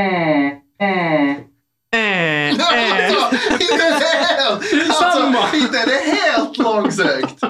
Eh, 0.00 0.46
eh. 0.88 1.36
Alltså, 2.60 3.54
inte 3.60 3.84
helt! 3.84 5.00
Alltså, 5.02 5.56
inte 5.56 5.86
det 5.86 6.10
helt 6.10 6.58
långsökt. 6.58 7.44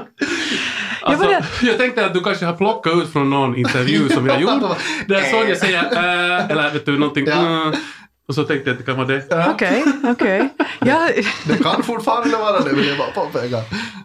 Alltså, 1.02 1.26
var 1.26 1.44
jag 1.62 1.78
tänkte 1.78 2.06
att 2.06 2.14
du 2.14 2.20
kanske 2.20 2.46
har 2.46 2.56
plockat 2.56 2.92
ut 2.96 3.12
från 3.12 3.30
någon 3.30 3.56
intervju 3.56 4.08
som 4.08 4.24
vi 4.24 4.30
har 4.30 4.40
gjort. 4.40 4.78
Där 5.06 5.20
Sonja 5.30 5.56
säger 5.56 5.82
äh, 5.82 6.50
eller 6.50 6.70
vet 6.70 6.86
du 6.86 6.98
någonting. 6.98 7.26
Ja. 7.26 7.66
äh, 7.66 7.74
och 8.28 8.34
så 8.34 8.44
tänkte 8.44 8.70
jag 8.70 8.74
att 8.74 8.78
det 8.78 8.84
kan 8.92 8.96
vara 8.96 9.06
det. 9.06 9.50
Okej, 9.54 9.84
okej. 10.04 10.48
Ja, 10.80 11.08
Det 11.46 11.62
kan 11.62 11.82
fortfarande 11.82 12.36
vara 12.36 12.60
det, 12.60 12.72
vill 12.74 12.88
jag 12.88 12.98
bara 12.98 13.10
påpeka. 13.24 13.56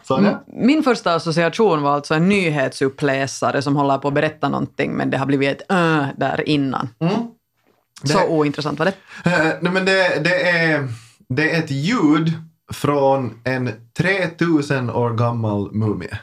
Sonja? 0.04 0.40
Min 0.48 0.84
första 0.84 1.16
association 1.16 1.82
var 1.82 1.94
alltså 1.94 2.14
en 2.14 2.30
nyhetsuppläsare 2.30 3.62
som 3.62 3.76
håller 3.76 3.98
på 3.98 4.08
att 4.08 4.14
berätta 4.14 4.50
någonting 4.50 4.92
men 4.94 5.10
det 5.10 5.18
har 5.18 5.26
blivit 5.26 5.50
ett 5.62 5.66
ö 5.70 6.06
där 6.18 6.50
innan. 6.50 6.90
Mm. 7.00 7.14
Så 8.04 8.18
Det- 8.18 8.28
ointressant 8.28 8.80
var 8.80 8.86
det. 8.86 8.94
Eh, 9.30 9.54
nej, 9.62 9.72
men 9.72 9.86
det, 9.86 10.24
det, 10.24 10.50
är, 10.50 10.88
det 11.30 11.52
är 11.56 11.60
ett 11.60 11.72
ljud 11.72 12.32
från 12.74 13.42
en 13.44 13.70
3000 13.98 14.90
år 14.90 15.10
gammal 15.14 15.72
mumie. 15.74 16.20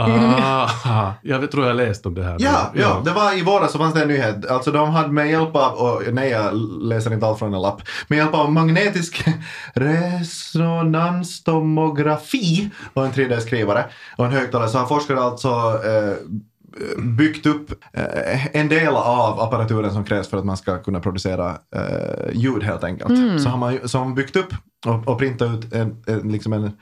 Ah, 0.00 1.12
jag 1.22 1.50
tror 1.50 1.66
jag 1.66 1.76
läst 1.76 2.06
om 2.06 2.14
det 2.14 2.24
här. 2.24 2.36
Ja, 2.38 2.72
ja, 2.74 3.02
det 3.04 3.10
var 3.10 3.38
i 3.38 3.42
våras 3.42 3.72
så 3.72 3.78
fanns 3.78 3.94
det 3.94 4.02
en 4.02 4.08
nyhet. 4.08 4.50
Alltså 4.50 4.70
de 4.70 4.90
hade 4.90 5.12
med 5.12 5.30
hjälp 5.30 5.56
av, 5.56 5.72
och 5.72 6.02
nej 6.12 6.30
jag 6.30 6.54
läser 6.82 7.12
inte 7.12 7.26
allt 7.26 7.38
från 7.38 7.54
en 7.54 7.62
lapp, 7.62 7.82
med 8.08 8.16
hjälp 8.16 8.34
av 8.34 8.52
magnetisk 8.52 9.24
resonanstomografi 9.74 12.70
och 12.94 13.04
en 13.04 13.12
3D-skrivare 13.12 13.84
och 14.16 14.26
en 14.26 14.32
högtalare 14.32 14.68
så 14.68 14.78
har 14.78 14.86
forskare 14.86 15.20
alltså 15.20 15.48
eh, 15.84 16.14
byggt 16.98 17.46
upp 17.46 17.70
eh, 17.92 18.56
en 18.56 18.68
del 18.68 18.94
av 18.94 19.40
apparaturen 19.40 19.92
som 19.92 20.04
krävs 20.04 20.28
för 20.28 20.36
att 20.36 20.44
man 20.44 20.56
ska 20.56 20.82
kunna 20.82 21.00
producera 21.00 21.58
eh, 21.76 22.30
ljud 22.32 22.62
helt 22.62 22.84
enkelt. 22.84 23.42
Så 23.42 23.48
har 23.48 23.56
man 23.56 23.88
så 23.88 23.98
har 23.98 24.04
man 24.04 24.14
byggt 24.14 24.36
upp 24.36 24.54
och, 24.86 25.08
och 25.08 25.18
printat 25.18 25.50
ut 25.50 25.72
en, 25.72 26.02
en, 26.06 26.32
liksom 26.32 26.52
en, 26.52 26.72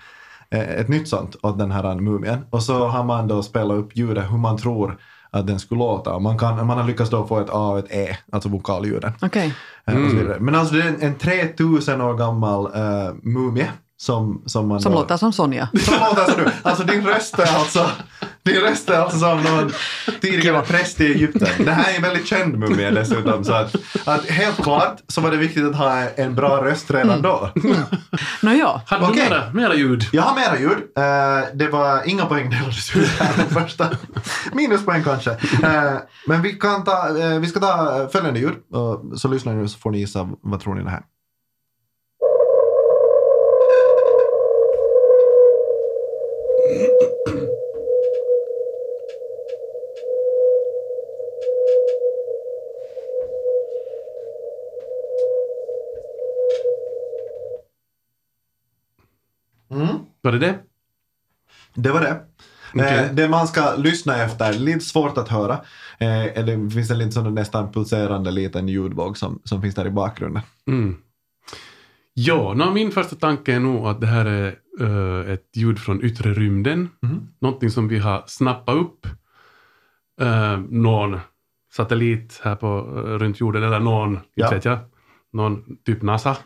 ett 0.50 0.88
nytt 0.88 1.08
sånt 1.08 1.36
åt 1.42 1.58
den 1.58 1.70
här 1.70 1.94
mumien. 1.94 2.44
Och 2.50 2.62
så 2.62 2.88
har 2.88 3.04
man 3.04 3.28
då 3.28 3.42
spelat 3.42 3.76
upp 3.76 3.96
ljudet 3.96 4.32
hur 4.32 4.38
man 4.38 4.58
tror 4.58 4.98
att 5.30 5.46
den 5.46 5.58
skulle 5.58 5.78
låta. 5.78 6.14
Och 6.14 6.22
man, 6.22 6.38
kan, 6.38 6.66
man 6.66 6.78
har 6.78 6.84
lyckats 6.84 7.10
då 7.10 7.26
få 7.26 7.40
ett 7.40 7.50
A 7.50 7.68
och 7.68 7.78
ett 7.78 7.92
E, 7.92 8.16
alltså 8.32 8.48
vokalljuden. 8.48 9.12
Okej. 9.22 9.54
Eh, 9.86 9.96
vidare. 9.96 10.36
Men 10.40 10.54
alltså 10.54 10.74
det 10.74 10.82
är 10.82 10.88
en, 10.88 11.02
en 11.02 11.14
3000 11.14 12.00
år 12.00 12.14
gammal 12.14 12.66
uh, 12.66 13.14
mumie 13.22 13.68
som, 14.00 14.42
som 14.46 14.68
man 14.68 14.80
Som 14.80 14.92
då, 14.92 14.98
låter 14.98 15.16
som 15.16 15.32
Sonja. 15.32 15.68
som 15.80 15.94
låter 15.94 16.32
som 16.32 16.44
du. 16.44 16.50
Alltså 16.62 16.84
din 16.84 17.06
röst 17.06 17.38
är 17.38 17.58
alltså, 17.58 17.90
din 18.42 18.56
röst 18.56 18.90
är 18.90 18.98
alltså 18.98 19.18
som 19.18 19.42
någon 19.42 19.72
tidigare 20.20 20.62
präst 20.62 21.00
i 21.00 21.06
Egypten. 21.06 21.48
Det 21.64 21.72
här 21.72 21.92
är 21.92 21.96
en 21.96 22.02
väldigt 22.02 22.26
känd 22.26 22.58
mumie 22.58 22.90
dessutom. 22.90 23.44
Så 23.44 23.52
att, 23.52 23.74
att 24.04 24.26
helt 24.26 24.62
klart 24.62 25.00
så 25.08 25.20
var 25.20 25.30
det 25.30 25.36
viktigt 25.36 25.64
att 25.64 25.76
ha 25.76 25.98
en 26.16 26.34
bra 26.34 26.64
röst 26.64 26.90
redan 26.90 27.22
då. 27.22 27.50
Nåja, 28.42 28.80
Hade 28.86 29.06
du 29.06 29.10
Okej. 29.10 29.28
mera, 29.30 29.52
mera 29.52 29.74
ljud? 29.74 30.04
Jag 30.12 30.22
har 30.22 30.34
mera 30.34 30.58
ljud. 30.60 30.78
Eh, 30.96 31.54
det 31.54 31.68
var 31.68 32.08
inga 32.08 32.26
poäng 32.26 32.50
delades 32.50 32.96
ut 32.96 33.08
här 33.08 33.36
den 33.36 33.62
första. 33.62 33.88
Minuspoäng 34.52 35.04
kanske. 35.04 35.30
Eh, 35.62 35.92
men 36.26 36.42
vi, 36.42 36.52
kan 36.52 36.84
ta, 36.84 37.18
eh, 37.18 37.38
vi 37.38 37.46
ska 37.46 37.60
ta 37.60 38.08
följande 38.12 38.40
ljud. 38.40 38.54
Och 38.72 39.18
så 39.20 39.28
lyssnar 39.28 39.52
ni 39.54 39.62
nu 39.62 39.68
så 39.68 39.78
får 39.78 39.90
ni 39.90 39.98
gissa 39.98 40.28
vad 40.42 40.60
tror 40.60 40.74
ni 40.74 40.82
det 40.84 40.90
här 40.90 41.02
Var 60.28 60.32
det 60.32 60.38
det? 60.38 60.58
Det 61.74 61.90
var 61.90 62.00
det. 62.00 62.20
Eh, 62.84 63.12
det 63.12 63.28
man 63.28 63.48
ska 63.48 63.76
lyssna 63.76 64.16
efter, 64.16 64.52
lite 64.52 64.80
svårt 64.80 65.18
att 65.18 65.28
höra, 65.28 65.52
eh, 65.98 66.44
det 66.44 66.70
finns 66.70 66.90
en 66.90 66.98
lite 66.98 67.12
sån 67.12 67.34
nästan 67.34 67.72
pulserande 67.72 68.30
liten 68.30 68.68
ljudvåg 68.68 69.18
som, 69.18 69.40
som 69.44 69.62
finns 69.62 69.74
där 69.74 69.86
i 69.86 69.90
bakgrunden. 69.90 70.42
Mm. 70.66 70.96
Ja, 72.20 72.54
nå, 72.54 72.70
min 72.70 72.90
första 72.90 73.16
tanke 73.16 73.54
är 73.54 73.60
nog 73.60 73.86
att 73.86 74.00
det 74.00 74.06
här 74.06 74.26
är 74.26 74.58
eh, 74.80 75.32
ett 75.32 75.50
ljud 75.56 75.78
från 75.78 76.04
yttre 76.04 76.34
rymden. 76.34 76.88
Mhm. 77.02 77.28
Någonting 77.40 77.70
som 77.70 77.88
vi 77.88 77.98
har 77.98 78.24
snappat 78.26 78.76
upp. 78.76 79.06
Uh, 80.22 80.58
någon 80.70 81.18
satellit 81.72 82.40
här 82.44 82.56
på, 82.56 82.66
eh, 82.96 83.18
runt 83.18 83.40
jorden, 83.40 83.62
eller 83.62 83.80
någon, 83.80 84.18
Ja. 84.34 84.46
inte 84.46 84.54
vet 84.54 84.64
jag, 84.64 84.78
någon 85.32 85.76
typ 85.86 86.02
NASA. 86.02 86.36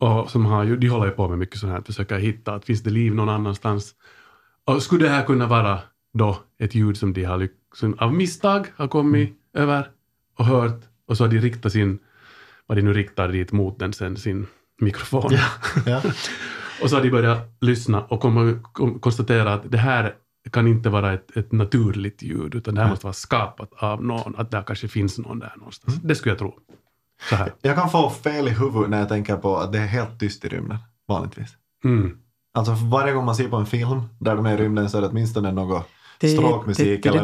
Och 0.00 0.30
som 0.30 0.46
har, 0.46 0.76
de 0.76 0.88
håller 0.88 1.06
ju 1.06 1.12
på 1.12 1.28
med 1.28 1.38
mycket 1.38 1.58
sånt 1.58 1.72
här, 1.72 1.78
att 1.78 1.86
försöka 1.86 2.16
hitta 2.16 2.54
att 2.54 2.64
finns 2.64 2.82
det 2.82 2.90
liv 2.90 3.14
någon 3.14 3.28
annanstans. 3.28 3.94
Och 4.64 4.82
skulle 4.82 5.04
det 5.04 5.10
här 5.10 5.24
kunna 5.24 5.46
vara 5.46 5.78
då 6.18 6.38
ett 6.58 6.74
ljud 6.74 6.96
som 6.96 7.12
de 7.12 7.24
har 7.24 7.38
lyck- 7.38 7.74
som 7.74 7.94
av 7.98 8.14
misstag 8.14 8.66
har 8.76 8.88
kommit 8.88 9.34
över 9.54 9.88
och 10.38 10.44
hört 10.44 10.80
och 11.08 11.16
så 11.16 11.24
har 11.24 11.28
de 11.30 11.38
riktat 11.40 11.72
sin, 11.72 11.98
vad 12.66 12.78
de 12.78 12.82
nu 12.82 12.92
riktar 12.92 13.28
dit 13.28 13.52
mot 13.52 13.78
den 13.78 13.92
sen, 13.92 14.16
sin 14.16 14.46
mikrofon. 14.80 15.30
Ja. 15.86 16.02
Och 16.82 16.90
så 16.90 16.96
har 16.96 17.02
de 17.02 17.10
börjat 17.10 17.56
lyssna 17.60 18.04
och 18.04 18.20
kommer, 18.20 18.58
kom, 18.72 18.98
konstatera 19.00 19.54
att 19.54 19.70
det 19.70 19.78
här 19.78 20.14
kan 20.52 20.66
inte 20.68 20.88
vara 20.88 21.12
ett, 21.12 21.36
ett 21.36 21.52
naturligt 21.52 22.22
ljud, 22.22 22.54
utan 22.54 22.74
det 22.74 22.80
här 22.82 22.90
måste 22.90 23.06
vara 23.06 23.12
skapat 23.14 23.70
av 23.72 24.04
någon, 24.04 24.34
att 24.36 24.50
där 24.50 24.62
kanske 24.62 24.88
finns 24.88 25.18
någon 25.18 25.38
där 25.38 25.52
någonstans. 25.56 25.96
Det 26.02 26.14
skulle 26.14 26.30
jag 26.32 26.38
tro. 26.38 26.58
Så 27.30 27.36
här. 27.36 27.52
Jag 27.62 27.76
kan 27.76 27.90
få 27.90 28.10
fel 28.10 28.48
i 28.48 28.50
huvudet 28.50 28.90
när 28.90 28.98
jag 28.98 29.08
tänker 29.08 29.36
på 29.36 29.56
att 29.56 29.72
det 29.72 29.78
är 29.78 29.86
helt 29.86 30.20
tyst 30.20 30.44
i 30.44 30.48
rymden, 30.48 30.78
vanligtvis. 31.08 31.48
Mm. 31.84 32.18
Alltså 32.54 32.72
varje 32.72 33.12
gång 33.12 33.24
man 33.24 33.34
ser 33.36 33.48
på 33.48 33.56
en 33.56 33.66
film 33.66 34.02
där 34.20 34.36
de 34.36 34.46
är 34.46 34.54
i 34.54 34.56
rymden 34.62 34.90
så 34.90 34.98
är 34.98 35.02
det 35.02 35.08
åtminstone 35.08 35.52
något 35.52 35.82
Det- 35.82 36.05
stråkmusik 36.18 37.06
eller 37.06 37.20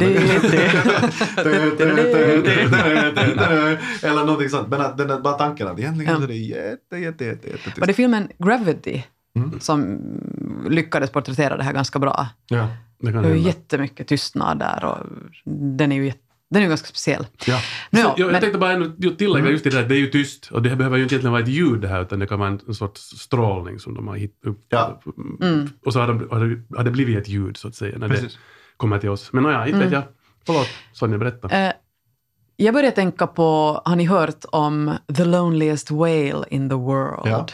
eller 4.03 4.25
någonting 4.25 4.49
sånt. 4.49 4.69
Men 4.69 4.81
att 4.81 4.99
den 4.99 5.11
är 5.11 5.21
bara 5.21 5.35
tanken 5.35 5.69
att 5.69 5.79
egentligen 5.79 6.13
Ja. 6.13 6.19
så 6.19 6.25
är 6.25 6.29
det 6.29 6.35
jätte, 6.37 6.97
jätte, 6.97 7.25
jätte, 7.25 7.49
jätte 7.51 7.81
Var 7.81 7.87
det 7.87 7.93
filmen 7.93 8.29
Gravity 8.39 9.03
Mm. 9.37 9.61
som 9.61 9.99
lyckades 10.71 11.11
porträttera 11.11 11.57
det 11.57 11.63
här 11.63 11.73
ganska 11.73 11.99
bra? 11.99 12.27
Ja. 12.49 12.69
Det 13.01 13.13
kan 13.13 13.23
Det 13.23 13.29
är 13.29 13.35
jättemycket 13.35 14.09
tystnad 14.09 14.59
där 14.59 14.85
och 14.85 14.99
den 15.79 15.93
är 15.93 15.97
ju, 15.97 16.05
jätte- 16.07 16.19
den 16.51 16.61
är 16.61 16.65
ju 16.65 16.69
ganska 16.69 16.87
speciell. 16.87 17.27
Ja. 17.47 17.61
Nå, 17.91 17.99
Så, 18.01 18.07
ja, 18.07 18.15
jag, 18.17 18.27
jag 18.27 18.33
men, 18.33 18.41
tänkte 18.41 18.59
bara 18.59 18.73
ännu 18.73 18.93
tillägga 19.19 19.51
just 19.51 19.65
det 19.65 19.71
där, 19.71 19.89
det 19.89 19.95
är 19.95 19.99
ju 19.99 20.07
tyst 20.07 20.49
och 20.53 20.63
det 20.63 20.77
behöver 20.77 20.97
ju 20.97 21.03
inte 21.03 21.15
egentligen 21.15 21.33
vara 21.33 21.43
ett 21.43 21.49
ljud 21.49 21.81
det 21.81 21.89
här 21.89 22.03
utan 22.03 22.19
det 22.19 22.27
kan 22.27 22.39
vara 22.39 22.49
en, 22.51 22.61
en 22.69 22.75
sorts 22.75 23.01
strålning 23.01 23.79
som 23.79 23.95
de 23.95 24.09
har 24.09 24.17
hittat 24.17 24.47
upp. 24.47 24.61
Ja. 24.69 25.01
Mm. 25.43 25.69
Och 25.85 25.93
så 25.93 26.01
har, 26.01 26.07
de, 26.09 26.29
har, 26.31 26.45
det, 26.47 26.77
har 26.77 26.85
det 26.85 26.91
blivit 26.91 27.19
ett 27.19 27.29
ljud 27.29 27.57
så 27.57 27.69
att 27.69 27.75
säga 27.75 27.99
när 27.99 28.09
Precis. 28.09 28.33
det 28.35 28.39
kommer 28.83 28.99
till 28.99 29.11
oss. 29.11 29.33
Men 29.33 29.43
nåja, 29.43 29.67
inte 29.67 29.79
vet 29.79 29.93
jag. 29.93 30.03
Förlåt, 30.47 30.67
Sonja, 30.93 31.19
berätta. 31.19 31.49
eh, 31.49 31.73
jag 32.57 32.75
började 32.75 32.97
tänka 32.97 33.27
på, 33.27 33.81
har 33.85 33.97
ni 33.97 34.05
hört 34.05 34.45
om 34.53 34.97
The 35.17 35.25
Loneliest 35.25 35.91
Whale 35.91 36.45
in 36.51 36.69
the 36.69 36.75
World? 36.75 37.23
Ja. 37.25 37.47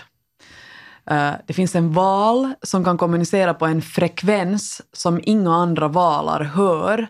Eh, 1.10 1.34
det 1.46 1.52
finns 1.52 1.74
en 1.74 1.92
val 1.92 2.52
som 2.62 2.84
kan 2.84 2.98
kommunicera 2.98 3.54
på 3.54 3.66
en 3.66 3.82
frekvens 3.82 4.82
som 4.92 5.20
inga 5.22 5.54
andra 5.54 5.88
valar 5.88 6.40
hör. 6.44 7.06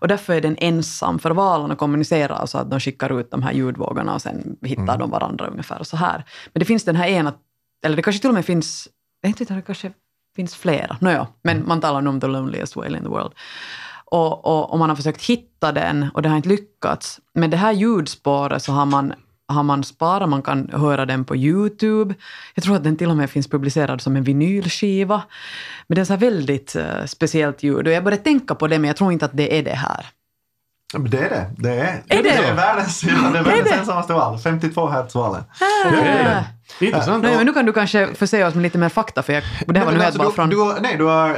Och 0.00 0.08
därför 0.08 0.34
är 0.34 0.40
den 0.40 0.56
ensam, 0.58 1.18
för 1.18 1.30
valarna 1.30 1.76
kommunicerar 1.76 2.46
så 2.46 2.58
att 2.58 2.70
de 2.70 2.80
skickar 2.80 3.20
ut 3.20 3.30
de 3.30 3.42
här 3.42 3.52
ljudvågorna 3.52 4.14
och 4.14 4.22
sen 4.22 4.56
hittar 4.62 4.98
de 4.98 5.10
varandra 5.10 5.46
ungefär 5.46 5.82
så 5.82 5.96
här. 5.96 6.24
Men 6.52 6.60
det 6.60 6.64
finns 6.64 6.84
den 6.84 6.96
här 6.96 7.08
ena, 7.08 7.34
eller 7.84 7.96
det 7.96 8.02
kanske 8.02 8.20
till 8.20 8.30
och 8.30 8.34
med 8.34 8.44
finns, 8.44 8.88
jag 9.20 9.30
vet 9.30 9.40
inte, 9.40 9.54
det 9.54 9.62
kanske 9.62 9.92
finns 10.38 10.54
flera, 10.56 10.96
nåja, 11.00 11.26
men 11.42 11.66
man 11.68 11.80
talar 11.80 12.00
nu 12.00 12.10
om 12.10 12.20
the 12.20 12.26
loneliest 12.26 12.76
whale 12.76 12.96
in 12.96 13.02
the 13.02 13.08
world. 13.08 13.32
Och, 14.04 14.44
och, 14.46 14.70
och 14.72 14.78
man 14.78 14.88
har 14.88 14.96
försökt 14.96 15.22
hitta 15.24 15.72
den 15.72 16.06
och 16.14 16.22
det 16.22 16.28
har 16.28 16.36
inte 16.36 16.48
lyckats. 16.48 17.20
Men 17.34 17.50
det 17.50 17.56
här 17.56 17.72
ljudspåret 17.72 18.62
så 18.62 18.72
har 18.72 18.86
man, 18.86 19.12
har 19.48 19.62
man 19.62 19.84
sparat, 19.84 20.28
man 20.28 20.42
kan 20.42 20.70
höra 20.72 21.06
den 21.06 21.24
på 21.24 21.36
YouTube. 21.36 22.14
Jag 22.54 22.64
tror 22.64 22.76
att 22.76 22.84
den 22.84 22.96
till 22.96 23.10
och 23.10 23.16
med 23.16 23.30
finns 23.30 23.48
publicerad 23.50 24.00
som 24.00 24.16
en 24.16 24.22
vinylskiva. 24.24 25.22
Men 25.86 25.94
det 25.94 26.00
är 26.00 26.04
så 26.04 26.16
väldigt 26.16 26.76
eh, 26.76 27.04
speciellt 27.06 27.62
ljud 27.62 27.86
och 27.86 27.92
jag 27.92 28.04
började 28.04 28.22
tänka 28.22 28.54
på 28.54 28.66
det 28.68 28.78
men 28.78 28.88
jag 28.88 28.96
tror 28.96 29.12
inte 29.12 29.24
att 29.24 29.36
det 29.36 29.58
är 29.58 29.62
det 29.62 29.74
här. 29.76 30.06
Men 30.94 31.10
Det 31.10 31.18
är 31.18 31.30
det. 31.30 31.50
Det 31.56 31.80
är, 31.80 32.02
Är 32.08 32.22
det? 32.22 32.30
är 32.30 32.54
världens, 32.54 33.00
det 33.00 33.10
är 33.10 33.42
världens 33.44 33.68
det? 33.70 33.74
ensammaste 33.74 34.12
val. 34.12 34.38
52 34.38 34.86
hertz-valen. 34.86 35.42
Ah. 36.80 36.84
Intressant. 36.84 37.22
Nej, 37.22 37.36
men 37.36 37.46
nu 37.46 37.52
kan 37.52 37.66
du 37.66 37.72
kanske 37.72 38.14
förse 38.14 38.44
oss 38.46 38.54
med 38.54 38.62
lite 38.62 38.78
mer 38.78 38.88
fakta 38.88 39.22
för 39.22 39.32
jag, 39.32 39.42
det 39.66 39.78
här 39.78 39.86
var 39.86 39.92
nu 39.92 39.98
helt 39.98 40.06
alltså, 40.06 40.18
bara 40.18 40.28
du, 40.28 40.34
från... 40.34 40.50
du, 40.50 40.56
har- 40.60 40.80
nej, 40.80 40.96
du 40.96 41.04
har 41.04 41.30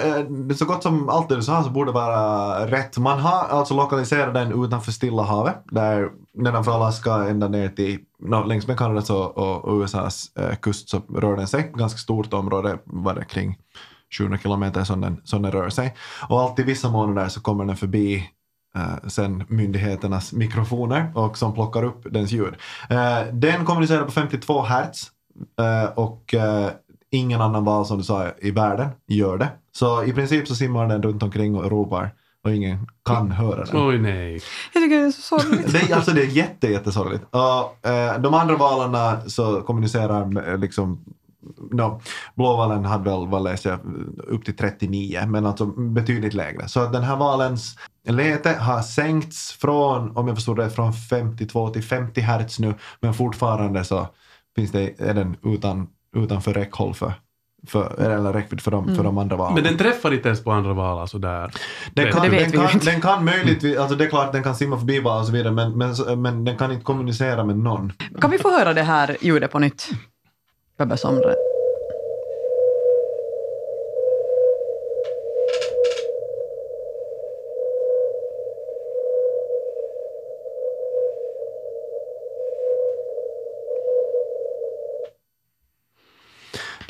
eh, 0.51 0.57
så 0.57 0.65
gott 0.65 0.83
som 0.83 1.09
allt 1.09 1.29
det 1.29 1.37
du 1.37 1.43
sa 1.43 1.63
så 1.65 1.71
borde 1.71 1.93
vara 1.93 2.67
rätt. 2.67 2.99
Man 2.99 3.19
har 3.21 3.47
alltså 3.49 3.75
lokaliserat 3.75 4.35
den 4.35 4.65
utanför 4.65 4.93
Stilla 4.93 5.23
havet, 5.23 5.57
där 5.71 6.09
nedanför 6.35 6.73
Alaska 6.73 7.15
ända 7.15 7.49
ner 7.49 7.69
till, 7.69 7.99
no, 8.19 8.45
längs 8.47 8.67
med 8.67 8.79
Kanadas 8.79 9.11
och, 9.11 9.39
och, 9.39 9.83
USAs 9.83 10.37
eh, 10.37 10.55
kust 10.57 10.89
så 10.89 11.03
rör 11.17 11.37
den 11.37 11.47
sig. 11.47 11.73
Ganska 11.75 11.99
stort 11.99 12.33
område, 12.35 12.79
var 12.85 13.15
det 13.15 13.25
kring 13.25 13.59
700 14.19 14.39
kilometer 14.39 14.85
som 14.85 15.01
den, 15.01 15.21
som 15.25 15.43
den 15.43 15.53
rör 15.53 15.69
sig. 15.69 15.95
Och 16.29 16.41
alltid 16.41 16.67
vissa 16.67 16.89
månader 16.91 17.29
så 17.29 17.41
kommer 17.41 17.65
den 17.65 17.77
förbi 17.77 18.31
eh, 18.77 19.09
sen 19.09 19.45
myndigheternas 19.49 20.33
mikrofoner 20.33 21.13
och 21.15 21.39
som 21.39 21.55
plockar 21.55 21.85
upp 21.85 22.07
dens 22.11 22.33
ljud. 22.33 22.55
Eh, 22.91 23.19
den 23.33 23.65
kommunicerar 23.65 24.05
på 24.05 24.11
52 24.11 24.63
hertz 24.63 25.11
och 25.95 26.35
eh, 26.35 26.71
ingen 27.11 27.41
annan 27.41 27.65
val 27.65 27.87
som 27.87 27.99
du 27.99 28.05
sa 28.05 28.29
i 28.39 28.51
världen 28.51 28.89
gör 29.07 29.39
det. 29.39 29.49
Så 29.73 30.05
i 30.05 30.13
princip 30.13 30.49
så 30.49 30.55
simmar 30.55 30.89
den 30.89 31.03
runt 31.03 31.23
omkring 31.23 31.57
och 31.57 31.71
ropar 31.71 32.15
och 32.45 32.55
ingen 32.55 32.87
kan 33.05 33.31
höra 33.31 33.65
den. 33.65 33.89
Oj 33.89 33.99
nej. 33.99 34.41
Jag 34.75 34.83
tycker 34.83 34.97
det 34.97 35.07
är 35.07 35.11
så 35.11 35.39
sorgligt. 35.39 35.73
Det, 35.73 35.93
alltså 35.93 36.11
det 36.11 36.23
är 36.23 36.27
jätte, 36.27 36.67
jättesorgligt. 36.69 37.25
Och, 37.31 37.89
eh, 37.89 38.21
de 38.21 38.35
andra 38.35 38.57
valarna 38.57 39.21
så 39.27 39.61
kommunicerar 39.63 40.25
med, 40.25 40.61
liksom 40.61 41.05
No, 41.71 42.01
blåvalen 42.35 42.85
hade 42.85 43.11
väl, 43.11 43.29
vad 43.29 43.43
läste 43.43 43.69
jag, 43.69 43.81
upp 44.27 44.45
till 44.45 44.57
39, 44.57 45.27
men 45.27 45.47
alltså 45.47 45.67
betydligt 45.67 46.35
lägre. 46.35 46.69
Så 46.69 46.81
att 46.81 46.93
den 46.93 47.03
här 47.03 47.17
valens 47.17 47.79
läte 48.09 48.51
har 48.51 48.83
sänkts 48.83 49.53
från, 49.53 50.17
om 50.17 50.29
jag 50.29 50.37
förstod 50.37 50.57
det, 50.57 50.71
från 50.71 50.93
52 50.93 51.69
till 51.69 51.83
50 51.83 52.21
hertz 52.21 52.59
nu, 52.59 52.75
men 53.01 53.15
fortfarande 53.15 53.85
så 53.85 54.09
finns 54.61 54.73
det, 54.73 55.09
är 55.11 55.15
den 55.15 55.37
utan, 55.45 55.89
utanför 56.17 56.55
räckhåll 56.55 56.95
för, 56.95 57.13
för, 57.67 58.01
eller 58.01 58.33
räckvidd 58.33 58.61
för 58.61 58.71
de, 58.71 58.97
för 58.97 59.05
de 59.05 59.19
andra 59.19 59.37
valen. 59.37 59.55
Men 59.55 59.65
den 59.65 59.79
träffar 59.79 60.15
inte 60.15 60.29
ens 60.29 60.45
på 60.45 60.53
andra 60.53 60.73
val 60.73 60.99
alltså 60.99 61.19
där. 61.19 61.53
Den 61.95 62.13
kan, 62.13 62.23
Det 62.23 62.29
vet 62.29 62.41
den 62.41 62.51
vi 62.51 62.57
kan, 62.57 62.71
inte. 62.75 62.91
den 62.91 63.01
kan 63.01 63.25
möjligtvis, 63.25 63.79
alltså 63.79 63.97
det 63.97 64.05
är 64.05 64.09
klart 64.09 64.33
den 64.33 64.43
kan 64.43 64.55
simma 64.55 64.79
förbi 64.79 65.01
val 65.01 65.21
och 65.21 65.27
så 65.27 65.33
vidare, 65.33 65.53
men, 65.53 65.79
men, 65.79 66.23
men 66.23 66.45
den 66.45 66.57
kan 66.57 66.73
inte 66.73 66.85
kommunicera 66.85 67.45
med 67.45 67.59
någon. 67.59 67.93
Kan 68.21 68.31
vi 68.31 68.39
få 68.39 68.51
höra 68.59 68.75
det 68.75 68.83
här 68.83 69.17
ljudet 69.21 69.51
på 69.53 69.59
nytt? 69.59 69.89
Bebbe 70.79 70.97
Somre. 70.97 71.35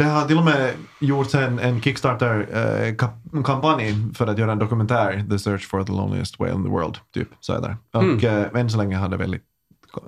Det 0.00 0.06
har 0.06 0.24
till 0.26 0.38
och 0.38 0.44
med 0.44 0.70
gjorts 1.00 1.34
en, 1.34 1.58
en 1.58 1.80
Kickstarter-kampanj 1.82 3.94
för 4.14 4.26
att 4.26 4.38
göra 4.38 4.52
en 4.52 4.58
dokumentär, 4.58 5.24
The 5.30 5.38
Search 5.38 5.68
for 5.68 5.84
the 5.84 5.92
Loneliest 5.92 6.40
Whale 6.40 6.52
in 6.52 6.64
the 6.64 6.70
World, 6.70 6.96
typ. 7.14 7.28
Så 7.40 7.52
är 7.52 7.60
det. 7.60 7.76
Och 7.98 8.02
Mm. 8.02 8.24
eh, 8.54 8.60
än 8.60 8.70
så 8.70 8.78
länge 8.78 8.96
har 8.96 9.08
det 9.08 9.16
väl 9.16 9.34
inte- 9.34 9.46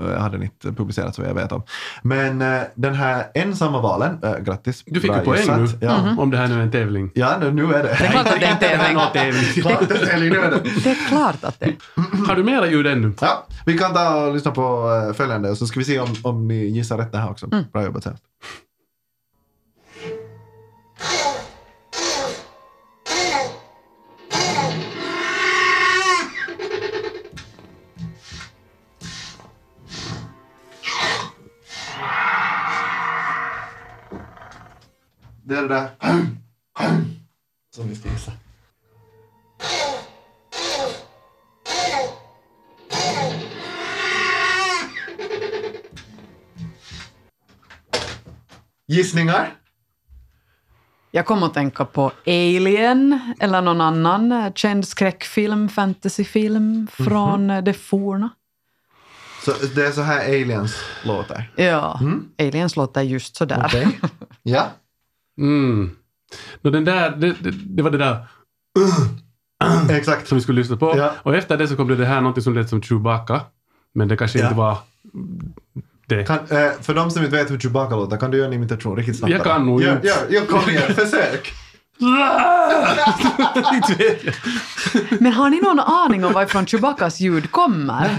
eh, 0.00 0.22
har 0.22 0.30
den 0.30 0.42
inte 0.42 0.72
publicerats 0.72 1.18
vad 1.18 1.28
jag 1.28 1.34
vet 1.34 1.52
om. 1.52 1.62
Men 2.02 2.42
eh, 2.42 2.62
den 2.74 2.94
här 2.94 3.24
ensamma 3.34 3.80
valen, 3.80 4.18
äh, 4.22 4.38
grattis. 4.38 4.82
Du 4.86 5.00
fick 5.00 5.12
ju 5.16 5.20
poäng 5.20 5.46
nu, 5.62 5.66
Ja. 5.80 6.14
om 6.18 6.30
det 6.30 6.36
här 6.36 6.48
nu 6.48 6.54
är 6.54 6.60
en 6.62 6.70
tävling. 6.70 7.10
ja, 7.14 7.36
nu, 7.40 7.52
nu 7.52 7.64
är 7.74 7.82
det. 7.82 7.96
Det 7.98 8.06
är 8.06 8.10
klart 8.10 8.26
att 8.26 8.40
det 8.40 8.46
är 8.46 8.52
en 8.52 8.58
tävling. 8.58 8.98
Tävling. 9.12 9.42
Klart 9.62 9.88
det 9.88 9.94
är 9.94 10.06
tävling, 10.06 10.30
nu 10.30 10.38
är 10.40 10.50
det. 10.50 10.60
Det 10.84 10.90
är 10.90 11.08
klart 11.08 11.44
att 11.44 11.60
det 11.60 11.72
Har 12.28 12.36
du 12.36 12.44
mera 12.44 12.66
ljud 12.70 12.86
ännu? 12.86 13.12
Ja, 13.20 13.46
vi 13.66 13.78
kan 13.78 13.94
ta 13.94 14.26
och 14.26 14.34
lyssna 14.34 14.50
på 14.50 14.90
eh, 15.08 15.14
följande 15.16 15.50
och 15.50 15.58
så 15.58 15.66
ska 15.66 15.78
vi 15.78 15.84
se 15.84 16.00
om, 16.00 16.08
om 16.22 16.48
ni 16.48 16.64
gissar 16.66 16.98
rätt 16.98 17.12
det 17.12 17.18
här 17.18 17.30
också. 17.30 17.46
Bra 17.72 17.84
jobbat 17.84 18.02
sen. 18.04 18.16
Det 35.44 35.58
är 35.58 35.62
det 35.62 35.68
där 35.68 35.90
som 37.74 37.88
vi 37.88 37.96
ska 37.96 38.08
gissa. 38.08 38.32
Gissningar? 48.86 49.61
Jag 51.14 51.26
kom 51.26 51.42
att 51.42 51.54
tänka 51.54 51.84
på 51.84 52.12
Alien 52.26 53.34
eller 53.40 53.62
någon 53.62 53.80
annan 53.80 54.32
eh, 54.32 54.52
känd 54.54 54.88
skräckfilm, 54.88 55.68
fantasyfilm 55.68 56.86
från 56.92 57.50
eh, 57.50 57.62
det 57.64 57.72
forna. 57.74 58.30
Så 59.44 59.52
det 59.74 59.86
är 59.86 59.90
så 59.92 60.00
här 60.02 60.24
aliens 60.24 60.76
låter? 61.04 61.50
Ja, 61.56 62.00
Aliens 62.38 62.76
låter 62.76 63.02
just 63.02 63.36
sådär. 63.36 63.62
Okej. 63.66 64.00
Ja. 64.42 64.66
Mm. 65.38 65.90
Nå, 66.60 66.70
den 66.70 66.84
där, 66.84 67.10
det, 67.16 67.32
det, 67.40 67.50
det 67.50 67.82
var 67.82 67.90
det 67.90 67.98
där 67.98 68.26
Exakt. 69.90 70.28
som 70.28 70.38
vi 70.38 70.42
skulle 70.42 70.60
lyssna 70.60 70.76
på. 70.76 70.94
Ja. 70.96 71.12
Och 71.22 71.34
efter 71.36 71.56
det 71.56 71.68
så 71.68 71.76
kom 71.76 71.88
det, 71.88 71.96
det 71.96 72.06
här 72.06 72.20
något 72.20 72.42
som 72.42 72.54
lät 72.54 72.68
som 72.68 72.82
Chewbacca. 72.82 73.40
Men 73.94 74.08
det 74.08 74.16
kanske 74.16 74.38
Ja. 74.38 74.44
inte 74.44 74.56
var 74.56 74.78
det. 76.06 76.24
Kan, 76.24 76.38
eh, 76.38 76.70
för 76.82 76.94
de 76.94 77.10
som 77.10 77.24
inte 77.24 77.36
vet 77.36 77.50
hur 77.50 77.58
Chewbacca 77.58 77.96
låter, 77.96 78.16
kan 78.16 78.30
du 78.30 78.36
göra 78.36 78.48
en 78.48 78.52
imitation 78.52 78.96
riktigt 78.96 79.18
snabbt? 79.18 79.32
Jag 79.32 79.44
kan 79.44 79.66
nog 79.66 79.82
ja, 79.82 79.92
inte. 79.92 80.06
ja, 80.06 80.14
ja, 80.30 80.40
kom 80.48 80.70
igen, 80.70 80.94
försök! 80.94 81.52
inte 83.74 83.94
vet 83.98 84.24
jag. 84.24 84.34
Men 85.20 85.32
har 85.32 85.50
ni 85.50 85.60
någon 85.60 85.80
aning 85.80 86.24
om 86.24 86.32
varifrån 86.32 86.66
Chewbaccas 86.66 87.20
ljud 87.20 87.50
kommer? 87.50 88.16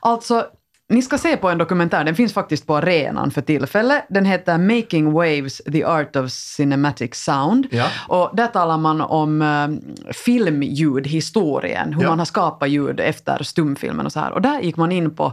Alltså, 0.00 0.46
ni 0.88 1.02
ska 1.02 1.18
se 1.18 1.36
på 1.36 1.48
en 1.48 1.58
dokumentär, 1.58 2.04
den 2.04 2.14
finns 2.14 2.32
faktiskt 2.34 2.66
på 2.66 2.76
arenan 2.76 3.30
för 3.30 3.40
tillfället. 3.42 4.06
Den 4.08 4.24
heter 4.24 4.58
Making 4.58 5.12
Waves, 5.12 5.56
The 5.72 5.84
Art 5.84 6.16
of 6.16 6.30
Cinematic 6.30 7.14
Sound. 7.14 7.66
Ja. 7.70 7.86
Och 8.08 8.30
där 8.36 8.46
talar 8.46 8.78
man 8.78 9.00
om 9.00 9.42
uh, 9.42 9.68
filmljudhistorien, 10.12 11.92
hur 11.92 12.02
Ja. 12.02 12.08
man 12.08 12.18
har 12.18 12.26
skapat 12.26 12.70
ljud 12.70 13.00
efter 13.00 13.42
stumfilmen 13.42 14.06
och 14.06 14.12
så 14.12 14.20
här. 14.20 14.32
Och 14.32 14.42
där 14.42 14.60
gick 14.60 14.76
man 14.76 14.92
in 14.92 15.14
på, 15.14 15.32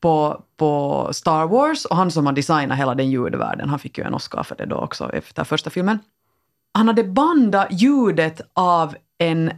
på, 0.00 0.42
på 0.56 1.08
Star 1.12 1.46
Wars 1.46 1.84
och 1.84 1.96
han 1.96 2.10
som 2.10 2.26
har 2.26 2.32
designat 2.32 2.78
hela 2.78 2.94
den 2.94 3.10
ljudvärlden, 3.10 3.68
han 3.68 3.78
fick 3.78 3.98
ju 3.98 4.04
en 4.04 4.14
Oscar 4.14 4.42
för 4.42 4.56
det 4.56 4.66
då 4.66 4.76
också 4.76 5.12
efter 5.12 5.44
första 5.44 5.70
filmen. 5.70 5.98
Han 6.72 6.86
hade 6.88 7.04
bandat 7.04 7.66
ljudet 7.70 8.40
av 8.52 8.94
en 9.18 9.50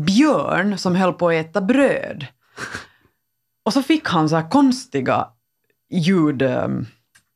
björn 0.00 0.78
som 0.78 0.94
höll 0.96 1.12
på 1.12 1.28
att 1.28 1.34
äta 1.34 1.60
bröd. 1.60 2.26
Och 3.68 3.72
så 3.74 3.82
fick 3.82 4.08
han 4.08 4.28
så 4.28 4.36
här 4.36 4.50
konstiga 4.50 5.26
ljud, 5.90 6.42
um, 6.42 6.86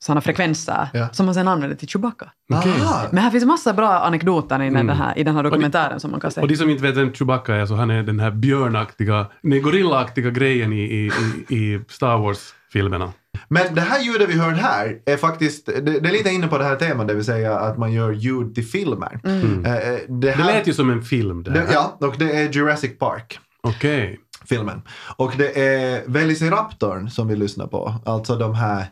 såna 0.05 0.21
frekvenser, 0.21 0.89
Ja. 0.93 1.09
som 1.13 1.27
han 1.27 1.35
sen 1.35 1.49
använde 1.49 1.77
till 1.77 1.89
Chewbacca. 1.89 2.33
Aha. 2.53 3.07
Men 3.11 3.23
här 3.23 3.31
finns 3.31 3.45
massa 3.45 3.73
bra 3.73 3.89
anekdoter 3.99 4.63
i, 4.63 4.71
den, 4.71 4.89
här, 4.89 5.19
i 5.19 5.25
den 5.25 5.37
här 5.37 5.43
dokumentären 5.43 6.01
som 6.01 6.11
man 6.11 6.21
kan 6.21 6.31
se. 6.31 6.41
Och 6.41 6.49
de 6.49 6.57
som 6.57 6.71
inte 6.71 6.83
vet 6.83 6.97
vem 6.97 7.13
Chewbacca 7.13 7.55
är, 7.55 7.67
så 7.67 7.75
han 7.75 7.91
är 7.91 8.03
den 8.03 8.21
här 8.21 8.31
björnaktiga, 8.31 9.27
nej, 9.43 9.61
gorillaaktiga 9.61 10.31
grejen 10.31 10.73
i, 10.73 10.77
i, 10.83 11.11
i, 11.57 11.81
Star 11.89 12.19
Wars-filmerna. 12.19 13.13
Men 13.49 13.75
det 13.75 13.81
här 13.81 14.01
ljudet 14.03 14.29
vi 14.29 14.39
hörde 14.39 14.57
här 14.57 14.99
är 15.07 15.17
faktiskt, 15.17 15.67
det, 15.67 15.81
det 15.81 16.09
är 16.09 16.13
lite 16.13 16.31
inne 16.31 16.49
på 16.49 16.59
det 16.59 16.65
här 16.65 16.77
temat, 16.77 17.09
det 17.09 17.15
vill 17.15 17.25
säga 17.25 17.59
att 17.59 17.79
man 17.79 17.93
gör 17.93 18.13
ljud 18.13 18.55
till 18.55 18.67
filmer. 18.67 19.21
Mm. 19.25 19.65
Eh, 19.65 19.77
eh, 19.77 19.81
det, 20.09 20.27
Det 20.27 20.33
här, 20.33 20.45
lät 20.53 20.67
ju 20.69 20.75
som 20.75 20.91
en 20.91 21.03
film 21.03 21.43
det 21.43 21.51
här. 21.51 21.67
det, 21.67 21.73
Ja, 21.73 21.97
och 22.01 22.15
det 22.19 22.33
är 22.43 22.49
Jurassic 22.53 22.99
Park. 22.99 23.39
Okej. 23.63 24.21
Filmen. 24.47 24.83
Och 25.17 25.33
det 25.39 25.61
är 25.61 26.03
Velociraptorn 26.07 27.11
som 27.11 27.29
vi 27.29 27.37
lyssnar 27.37 27.67
på. 27.67 27.95
Alltså 28.05 28.37
de 28.37 28.55
här, 28.55 28.87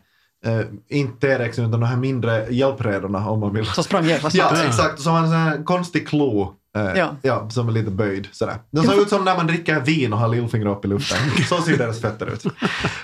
eh, 0.45 0.61
inte 0.89 1.27
T-rex 1.27 1.59
utan 1.59 1.71
de 1.71 1.83
här 1.83 1.97
mindre 1.97 2.47
hjälpredorna 2.49 3.29
om 3.29 3.39
man 3.39 3.53
vill. 3.53 3.65
Så 3.65 3.83
sprang 3.83 4.05
jävla 4.05 4.29
Ja, 4.33 4.51
exakt. 4.67 5.01
Som 5.01 5.13
har 5.13 5.19
en 5.19 5.27
sån 5.27 5.35
här 5.37 5.63
konstig 5.63 6.07
klo. 6.07 6.53
Eh, 6.77 6.97
Ja. 6.97 7.15
ja. 7.21 7.49
som 7.49 7.67
är 7.67 7.71
lite 7.71 7.91
böjd 7.91 8.27
sådär. 8.31 8.55
De 8.71 8.83
ser 8.83 9.01
ut 9.01 9.09
som 9.09 9.25
när 9.25 9.35
man 9.37 9.47
dricker 9.47 9.79
vin 9.79 10.13
och 10.13 10.19
har 10.19 10.27
lillfingret 10.27 10.77
upp 10.77 10.85
i 10.85 10.87
luften. 10.87 11.17
Så 11.49 11.61
ser 11.61 11.77
deras 11.77 12.01
fötter 12.01 12.33
ut. 12.33 12.43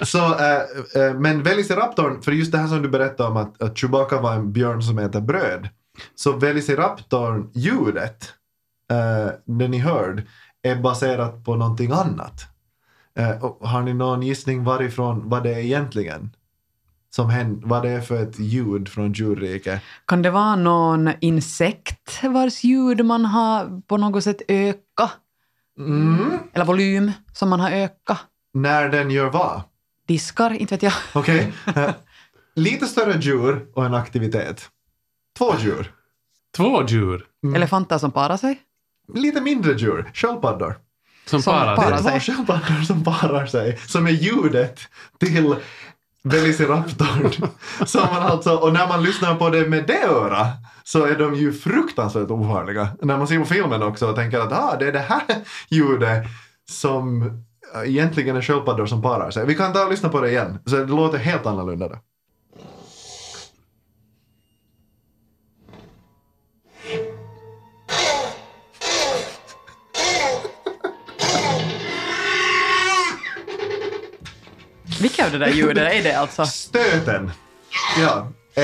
Så, 0.01 0.17
eh, 0.25 1.13
men 1.19 1.43
Velociraptorn, 1.43 2.21
för 2.21 2.31
just 2.31 2.51
det 2.51 2.57
här 2.57 2.67
som 2.67 2.81
du 2.81 2.89
berättade 2.89 3.29
om 3.29 3.37
att, 3.37 3.61
att 3.61 3.77
Chewbacca 3.77 4.21
var 4.21 4.33
en 4.33 4.53
björn 4.53 4.83
som 4.83 4.99
äter 4.99 5.21
bröd. 5.21 5.69
Så 6.15 6.31
Velociraptorn-ljudet, 6.31 8.33
det 9.45 9.67
ni 9.67 9.77
hörde, 9.79 10.23
är 10.63 10.75
baserat 10.75 11.45
på 11.45 11.55
någonting 11.55 11.91
annat. 11.91 12.45
Eh, 13.17 13.43
och 13.43 13.67
har 13.67 13.81
ni 13.81 13.93
någon 13.93 14.21
gissning 14.21 14.63
varifrån, 14.63 15.29
vad 15.29 15.43
det 15.43 15.53
är 15.53 15.59
egentligen? 15.59 16.35
Som 17.09 17.29
händer, 17.29 17.67
vad 17.67 17.83
det 17.83 17.89
är 17.89 18.01
för 18.01 18.23
ett 18.23 18.39
ljud 18.39 18.89
från 18.89 19.13
djurriket? 19.13 19.81
Kan 20.05 20.21
det 20.21 20.31
vara 20.31 20.55
någon 20.55 21.09
insekt 21.21 22.23
vars 22.23 22.63
ljud 22.63 23.05
man 23.05 23.25
har 23.25 23.81
på 23.81 23.97
något 23.97 24.23
sätt 24.23 24.41
ökat? 24.47 25.11
Mm. 25.79 26.39
Eller 26.53 26.65
volym 26.65 27.11
som 27.33 27.49
man 27.49 27.59
har 27.59 27.71
ökat? 27.71 28.17
När 28.53 28.89
den 28.89 29.11
gör 29.11 29.29
vad? 29.29 29.61
Diskar? 30.07 30.53
Inte 30.53 30.75
vet 30.75 30.83
jag. 30.83 30.93
Okej. 31.13 31.53
Eh, 31.75 31.89
Lite 32.55 32.85
större 32.87 33.19
djur 33.19 33.67
och 33.73 33.85
en 33.85 33.93
aktivitet. 33.93 34.69
Två 35.37 35.53
djur. 35.59 35.91
Två 36.55 36.85
djur 36.87 37.25
Elefanter 37.55 37.97
som 37.97 38.11
parar 38.11 38.37
sig? 38.37 38.59
Lite 39.13 39.41
mindre 39.41 39.73
djur. 39.73 40.11
Sköldpaddor. 40.13 40.77
som, 41.25 41.41
Som 41.41 41.53
parar 41.53 41.75
parar 41.75 41.97
sig. 41.97 42.21
sig. 42.21 42.35
Två 42.35 42.43
sköldpaddor 42.43 42.83
som 42.83 43.03
parar 43.03 43.45
sig. 43.45 43.77
Som 43.87 44.07
är 44.07 44.11
ljudet 44.11 44.79
till 45.19 45.55
Velociraptorn. 46.23 47.49
Som 47.85 48.01
man 48.01 48.23
alltså, 48.23 48.55
och 48.55 48.73
när 48.73 48.87
man 48.87 49.03
lyssnar 49.03 49.35
på 49.35 49.49
det 49.49 49.69
med 49.69 49.87
det 49.87 50.03
öra 50.03 50.47
så 50.83 51.05
är 51.05 51.15
de 51.15 51.35
ju 51.35 51.53
fruktansvärt 51.53 52.31
ofarliga. 52.31 52.87
När 53.01 53.17
man 53.17 53.27
ser 53.27 53.39
på 53.39 53.45
filmen 53.45 53.83
också 53.83 54.09
och 54.09 54.15
tänker 54.15 54.39
att 54.39 54.51
ah, 54.51 54.75
det 54.79 54.87
är 54.87 54.91
det 54.91 54.99
här 54.99 55.23
ljudet 55.69 56.23
som 56.69 57.23
eh, 57.75 57.89
egentligen 57.89 58.35
är 58.35 58.41
sköldpaddor 58.41 58.85
som 58.85 59.01
parar 59.01 59.31
sig. 59.31 59.45
Vi 59.45 59.55
kan 59.55 59.73
ta 59.73 59.83
och 59.83 59.91
lyssna 59.91 60.09
på 60.09 60.21
det 60.21 60.29
igen. 60.29 60.59
Så 60.65 60.75
det 60.75 60.85
låter 60.85 61.17
helt 61.17 61.45
annorlunda. 61.45 61.87
Då. 61.87 61.95
Vilka 75.01 75.25
av 75.25 75.31
det 75.31 75.37
där 75.37 75.47
ljudet 75.51 75.93
är 75.93 76.03
det 76.03 76.13
alltså? 76.19 76.45
Stöten. 76.45 77.31
Ja. 78.01 78.27
Eh, 78.55 78.63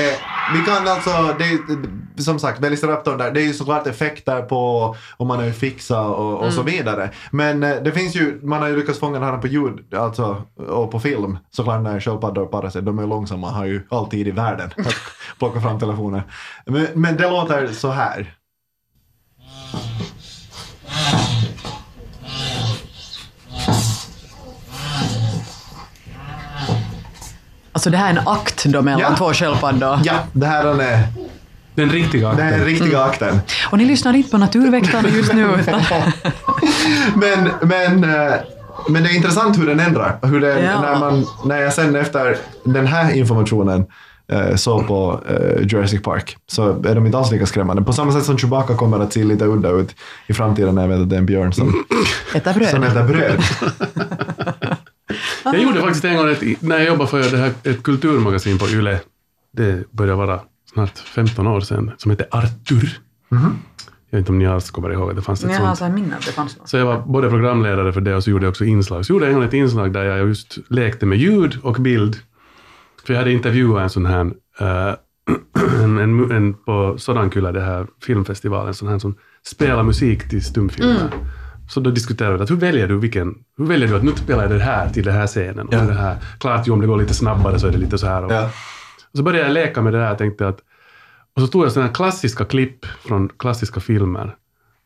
vi 0.54 0.60
kan 0.66 0.88
alltså, 0.88 1.10
det, 1.38 1.44
är- 1.44 2.22
som 2.22 2.38
sagt, 2.38 2.60
Velociraptorn 2.60 3.18
där, 3.18 3.30
det 3.30 3.40
är 3.42 3.44
ju 3.46 3.52
såklart 3.52 3.86
effekter 3.86 4.42
på 4.42 4.96
om 5.16 5.28
man 5.28 5.40
är 5.40 5.52
fixa 5.52 6.00
och, 6.00 6.38
och 6.46 6.52
så 6.52 6.62
vidare. 6.62 7.10
Men 7.30 7.62
eh, 7.62 7.76
det 7.82 7.92
finns 7.92 8.14
ju, 8.16 8.40
man 8.42 8.62
har 8.62 8.68
ju 8.68 8.76
lyckats 8.76 8.98
fånga 8.98 9.18
den 9.20 9.28
här 9.28 9.38
på 9.38 9.46
ljud, 9.46 9.94
alltså, 9.94 10.42
och 10.68 10.90
på 10.90 11.00
film. 11.00 11.38
Såklart 11.50 11.82
när 11.82 12.00
sköldpaddor 12.00 12.46
parar 12.46 12.70
sig, 12.70 12.82
de 12.82 12.98
är 12.98 13.06
långsamma, 13.06 13.50
har 13.50 13.64
ju 13.64 13.86
all 13.90 14.06
tid 14.10 14.28
i 14.28 14.30
världen 14.30 14.70
att 14.78 14.94
plocka 15.38 15.60
fram 15.60 15.80
telefoner. 15.80 16.22
Men, 16.66 16.86
men 16.94 17.16
det 17.16 17.30
låter 17.30 17.66
så 17.68 17.90
här. 17.90 18.34
Alltså 27.74 27.90
det 27.90 27.96
här 27.96 28.06
är 28.06 28.10
en 28.18 28.28
akt 28.28 28.64
då 28.64 28.82
mellan 28.82 29.00
Ja. 29.00 29.16
två 29.16 29.32
sköldpaddor. 29.32 29.98
Ja, 30.04 30.14
det 30.32 30.46
här 30.46 30.64
är, 30.64 30.74
den- 30.74 31.02
Den 31.74 31.88
riktiga 31.90 32.28
det 32.28 32.32
akten. 32.44 32.50
den 32.58 32.64
riktiga 32.64 33.00
akten. 33.04 33.40
Och 33.70 33.78
ni 33.78 33.84
lyssnar 33.84 34.14
inte 34.16 34.30
på 34.30 34.38
Naturväktarna 34.38 35.08
just 35.08 35.32
nu 35.32 35.48
utan... 35.60 35.80
Men, 37.14 37.50
men, 37.62 38.04
eh, 38.04 38.32
men 38.88 39.02
det 39.02 39.08
är 39.10 39.16
intressant 39.16 39.58
hur 39.58 39.66
den 39.66 39.80
ändrar. 39.80 40.18
Hur 40.22 40.40
den, 40.40 40.64
Ja. 40.64 40.80
när, 40.80 40.98
man, 40.98 41.26
när 41.44 41.56
jag 41.60 41.72
sen 41.72 41.96
efter 41.96 42.36
den 42.64 42.86
här 42.86 43.12
informationen 43.16 43.86
eh, 44.32 44.54
såg 44.56 44.86
på 44.86 45.20
eh, 45.28 45.66
Jurassic 45.66 46.02
Park 46.02 46.36
så 46.46 46.70
är 46.70 46.94
de 46.94 47.06
inte 47.06 47.18
alls 47.18 47.30
lika 47.30 47.46
skrämmande. 47.46 47.82
På 47.82 47.92
samma 47.92 48.12
sätt 48.12 48.24
som 48.24 48.38
Chewbacca 48.38 48.74
kommer 48.76 49.00
att 49.00 49.12
se 49.12 49.24
lite 49.24 49.44
udda 49.44 49.70
ut 49.70 49.94
i 50.26 50.32
framtiden 50.32 50.74
när 50.74 50.82
jag 50.82 50.88
vet 50.88 51.00
att 51.00 51.10
det 51.10 51.16
är 51.16 51.20
en 51.20 51.26
björn 51.26 51.52
som, 51.52 51.84
som 52.32 52.52
bröd. 52.54 52.74
äter 52.74 53.02
bröd. 53.04 53.42
Jag 55.44 55.62
gjorde 55.62 55.80
faktiskt 55.80 56.04
en 56.04 56.16
gång 56.16 56.30
ett, 56.30 56.62
när 56.62 56.76
jag 56.76 56.86
jobbade 56.86 57.10
för 57.10 57.30
det 57.30 57.36
här, 57.36 57.52
ett 57.62 57.82
kulturmagasin 57.82 58.58
på 58.58 58.68
Yle. 58.68 59.00
Det 59.52 59.92
börjar 59.92 60.14
vara 60.14 60.40
snart 60.72 60.98
15 60.98 61.46
år 61.46 61.60
sedan. 61.60 61.90
Som 61.98 62.10
heter 62.10 62.26
Artur. 62.30 62.98
Jag 64.10 64.18
vet 64.18 64.22
inte 64.22 64.32
om 64.32 64.38
ni 64.38 64.46
alls 64.46 64.70
kommer 64.70 64.90
ihåg 64.92 65.10
att 65.10 65.16
det 65.16 65.22
fanns 65.22 65.44
ett 65.44 65.50
jag 65.50 65.58
har 65.58 65.66
sånt. 65.66 65.78
så 65.78 65.84
här 65.84 65.92
minne 65.92 66.16
det 66.26 66.32
fanns 66.32 66.58
något. 66.58 66.68
Så 66.68 66.76
jag 66.76 66.86
var 66.86 67.02
både 67.06 67.30
programledare 67.30 67.92
för 67.92 68.00
det 68.00 68.14
och 68.14 68.24
så 68.24 68.30
gjorde 68.30 68.44
jag 68.44 68.50
också 68.50 68.64
inslag. 68.64 69.06
Så 69.06 69.12
gjorde 69.12 69.24
jag 69.24 69.32
en 69.32 69.38
gång 69.38 69.48
ett 69.48 69.54
inslag 69.54 69.92
där 69.92 70.04
jag 70.04 70.28
just 70.28 70.58
lekte 70.68 71.06
med 71.06 71.18
ljud 71.18 71.58
och 71.62 71.74
bild. 71.74 72.16
För 73.06 73.12
jag 73.12 73.20
hade 73.20 73.32
intervjuat 73.32 73.82
en 73.82 73.90
sån 73.90 74.06
här, 74.06 74.20
eh, 74.60 74.94
en, 75.82 75.98
en, 75.98 76.30
en 76.30 76.54
på 76.54 76.94
Sodankyla, 76.98 77.52
det 77.52 77.60
här 77.60 77.86
filmfestivalen, 78.02 78.68
en 78.68 78.74
sån 78.74 78.88
här 78.88 78.98
som 78.98 79.16
spelar 79.46 79.82
musik 79.82 80.28
till 80.28 80.44
stumfilmer. 80.44 81.10
Så 81.68 81.80
då 81.80 81.90
diskuterade 81.90 82.36
vi 82.36 82.42
att 82.42 82.50
hur 82.50 82.56
väljer 82.56 82.88
du 82.88 82.98
vilken, 82.98 83.34
hur 83.58 83.66
väljer 83.66 83.88
du 83.88 83.96
att 83.96 84.02
nu 84.02 84.12
spelar 84.12 84.42
jag 84.42 84.50
det 84.52 84.58
här 84.58 84.88
till 84.90 85.04
den 85.04 85.14
här 85.14 85.26
scenen? 85.26 85.68
Och 85.68 85.74
Ja. 85.74 85.80
det 85.82 85.94
här, 85.94 86.16
klart 86.40 86.68
ju 86.68 86.72
om 86.72 86.80
det 86.80 86.86
går 86.86 86.96
lite 86.98 87.14
snabbare 87.14 87.58
så 87.58 87.66
är 87.66 87.70
det 87.72 87.78
lite 87.78 87.98
så 87.98 88.06
här. 88.06 88.24
Och, 88.24 88.32
Ja. 88.32 88.44
och 89.12 89.16
så 89.16 89.22
började 89.22 89.46
jag 89.46 89.54
leka 89.54 89.82
med 89.82 89.92
det 89.92 89.98
där 89.98 90.12
och 90.12 90.18
tänkte 90.18 90.48
att... 90.48 90.58
Och 91.36 91.42
så 91.42 91.46
tog 91.48 91.64
jag 91.64 91.72
sådana 91.72 91.92
klassiska 91.92 92.44
klipp 92.44 92.86
från 92.86 93.28
klassiska 93.28 93.80
filmer. 93.80 94.36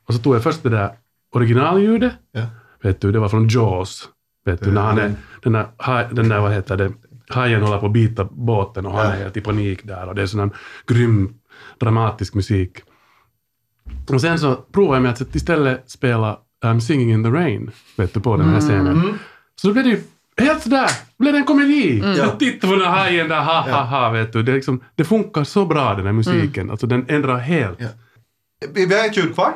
Och 0.09 0.14
så 0.14 0.21
tog 0.21 0.35
jag 0.35 0.43
först 0.43 0.62
det 0.62 0.69
där 0.69 0.91
originalljudet. 1.35 2.12
Ja. 2.33 2.43
Vet 2.83 3.01
du, 3.01 3.12
det 3.12 3.19
var 3.19 3.29
från 3.29 3.49
Jaws. 3.49 4.09
Vet 4.45 4.64
du, 4.64 4.73
när 4.73 4.83
han 4.83 4.99
är, 4.99 5.14
den 5.43 5.53
där, 5.53 6.09
den 6.14 6.29
där, 6.29 6.41
vad 6.41 6.53
heter 6.53 6.77
det, 6.77 6.93
hajen 7.29 7.62
håller 7.62 7.79
på 7.79 7.87
att 7.87 7.93
bita 7.93 8.25
båten 8.31 8.87
och 8.87 8.93
han 8.93 9.07
Ja. 9.07 9.12
är 9.12 9.19
helt 9.23 9.37
i 9.37 9.41
panik 9.41 9.81
där 9.85 10.07
och 10.09 10.14
det 10.14 10.23
är 10.23 10.27
sån 10.27 10.41
här 10.41 10.51
grym, 10.87 11.35
dramatisk 11.81 12.35
musik. 12.35 12.79
Och 14.09 14.21
sen 14.21 14.38
så 14.38 14.55
provade 14.55 14.97
jag 14.97 15.03
med 15.03 15.12
att 15.12 15.35
istället 15.35 15.91
spela 15.91 16.38
I'm 16.64 16.81
singing 16.81 17.11
in 17.12 17.25
the 17.25 17.31
rain, 17.31 17.71
vet 17.97 18.14
du, 18.14 18.21
på 18.21 18.37
den 18.37 18.49
här 18.49 18.61
scenen. 18.61 19.18
Så 19.61 19.66
då 19.66 19.73
blev 19.73 19.85
det 19.85 19.90
ju 19.90 20.03
helt 20.37 20.62
sådär, 20.62 20.90
blev 21.18 21.33
det 21.33 21.38
en 21.38 21.44
komedi. 21.44 21.99
Jag 22.16 22.38
tittar 22.38 22.68
på 22.68 22.75
den 22.75 22.85
här 22.85 22.90
hajen 23.05 23.29
där, 23.29 23.40
ha 23.40 23.61
ha 23.61 23.83
ha, 23.85 24.11
vet 24.11 24.33
du. 24.33 24.42
Det, 24.42 24.53
liksom, 24.53 24.85
det 24.94 25.05
funkar 25.05 25.44
så 25.44 25.66
bra 25.66 25.94
den 25.94 26.07
här 26.07 26.12
musiken, 26.12 26.71
alltså 26.71 26.87
den 26.87 27.05
ändrar 27.09 27.38
helt. 27.38 27.81
Ja. 27.81 27.88
Vi 28.75 28.87
vi 28.87 28.99
har 28.99 29.07
ett 29.07 29.16
ljud 29.16 29.35
kvar. 29.35 29.53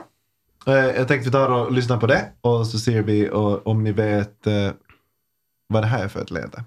Eh, 0.66 0.74
Jag 0.74 1.08
tänkte 1.08 1.28
vi 1.28 1.32
tar 1.32 1.50
och 1.50 1.72
lyssnar 1.72 1.96
på 1.96 2.06
det 2.06 2.24
och 2.40 2.66
så 2.66 2.78
ser 2.78 3.02
vi 3.02 3.30
och, 3.30 3.66
om 3.66 3.84
ni 3.84 3.92
vet 3.92 4.46
eh, 4.46 4.70
vad 5.68 5.82
det 5.82 5.86
här 5.86 6.04
är 6.04 6.08
för 6.08 6.20
ett 6.20 6.30
läte. 6.30 6.64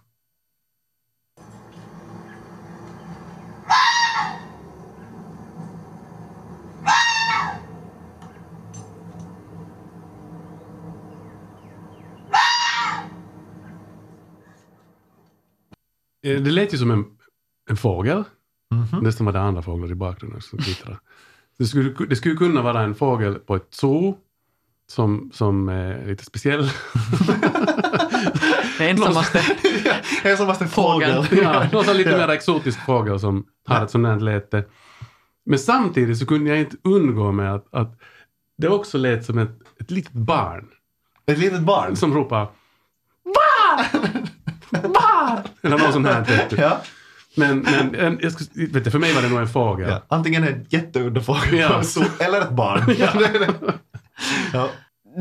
Det 16.33 16.51
lät 16.51 16.73
ju 16.73 16.77
som 16.77 16.91
en, 16.91 17.05
en 17.69 17.77
fågel. 17.77 18.23
Nästan 19.01 19.25
var 19.25 19.33
det 19.33 19.39
andra 19.41 19.61
fåglar 19.61 19.91
i 19.91 19.95
bakgrunden 19.95 20.41
som 20.41 20.59
kvittrade. 20.59 20.99
Det 21.57 21.65
skulle, 21.65 21.93
det 22.09 22.15
skulle 22.15 22.35
kunna 22.35 22.61
vara 22.61 22.81
en 22.81 22.95
fågel 22.95 23.35
på 23.35 23.55
ett 23.55 23.67
zoo 23.69 24.17
som, 24.91 25.31
som 25.33 25.69
är 25.69 26.05
lite 26.07 26.25
speciell. 26.25 26.69
Det 28.77 28.89
ensammaste. 28.89 29.41
Ensammaste 30.23 30.67
fågel. 30.67 31.23
Fågel. 31.23 31.43
ja, 31.43 31.67
någon 31.73 31.97
lite 31.97 32.09
Ja. 32.09 32.17
mer 32.17 32.29
exotisk 32.29 32.85
fågel 32.85 33.19
som 33.19 33.45
har 33.65 33.83
ett 33.83 33.91
sånt 33.91 34.07
här 34.07 34.19
läte. 34.19 34.65
Men 35.45 35.59
samtidigt 35.59 36.17
så 36.17 36.25
kunde 36.25 36.49
jag 36.49 36.59
inte 36.59 36.77
undgå 36.83 37.31
med 37.31 37.53
att, 37.55 37.73
att 37.73 37.99
det 38.57 38.67
också 38.69 38.97
lät 38.97 39.25
som 39.25 39.37
ett, 39.37 39.49
ett 39.79 39.91
litet 39.91 40.11
barn 40.13 40.67
Ett 41.25 41.37
litet 41.37 41.61
barn. 41.61 41.95
som 41.95 42.13
ropar 42.13 42.47
Barn! 43.23 44.27
Eller 45.61 45.77
något 45.77 45.93
sånt 45.93 46.07
här. 46.07 46.45
Du. 46.49 46.55
Ja. 46.61 46.81
Men, 47.37 47.59
men 47.59 47.95
en, 47.95 48.19
jag 48.21 48.31
skulle, 48.31 48.67
vet 48.67 48.83
du, 48.83 48.91
för 48.91 48.99
mig 48.99 49.13
var 49.13 49.21
det 49.21 49.29
nog 49.29 49.39
en 49.39 49.47
fågel. 49.47 49.89
Ja. 49.89 50.01
Antingen 50.07 50.43
en 50.43 50.65
jätteudda 50.69 51.21
fågel 51.21 51.59
Ja. 51.59 51.81
eller 52.19 52.41
ett 52.41 52.49
barn. 52.51 52.95
ja. 54.53 54.69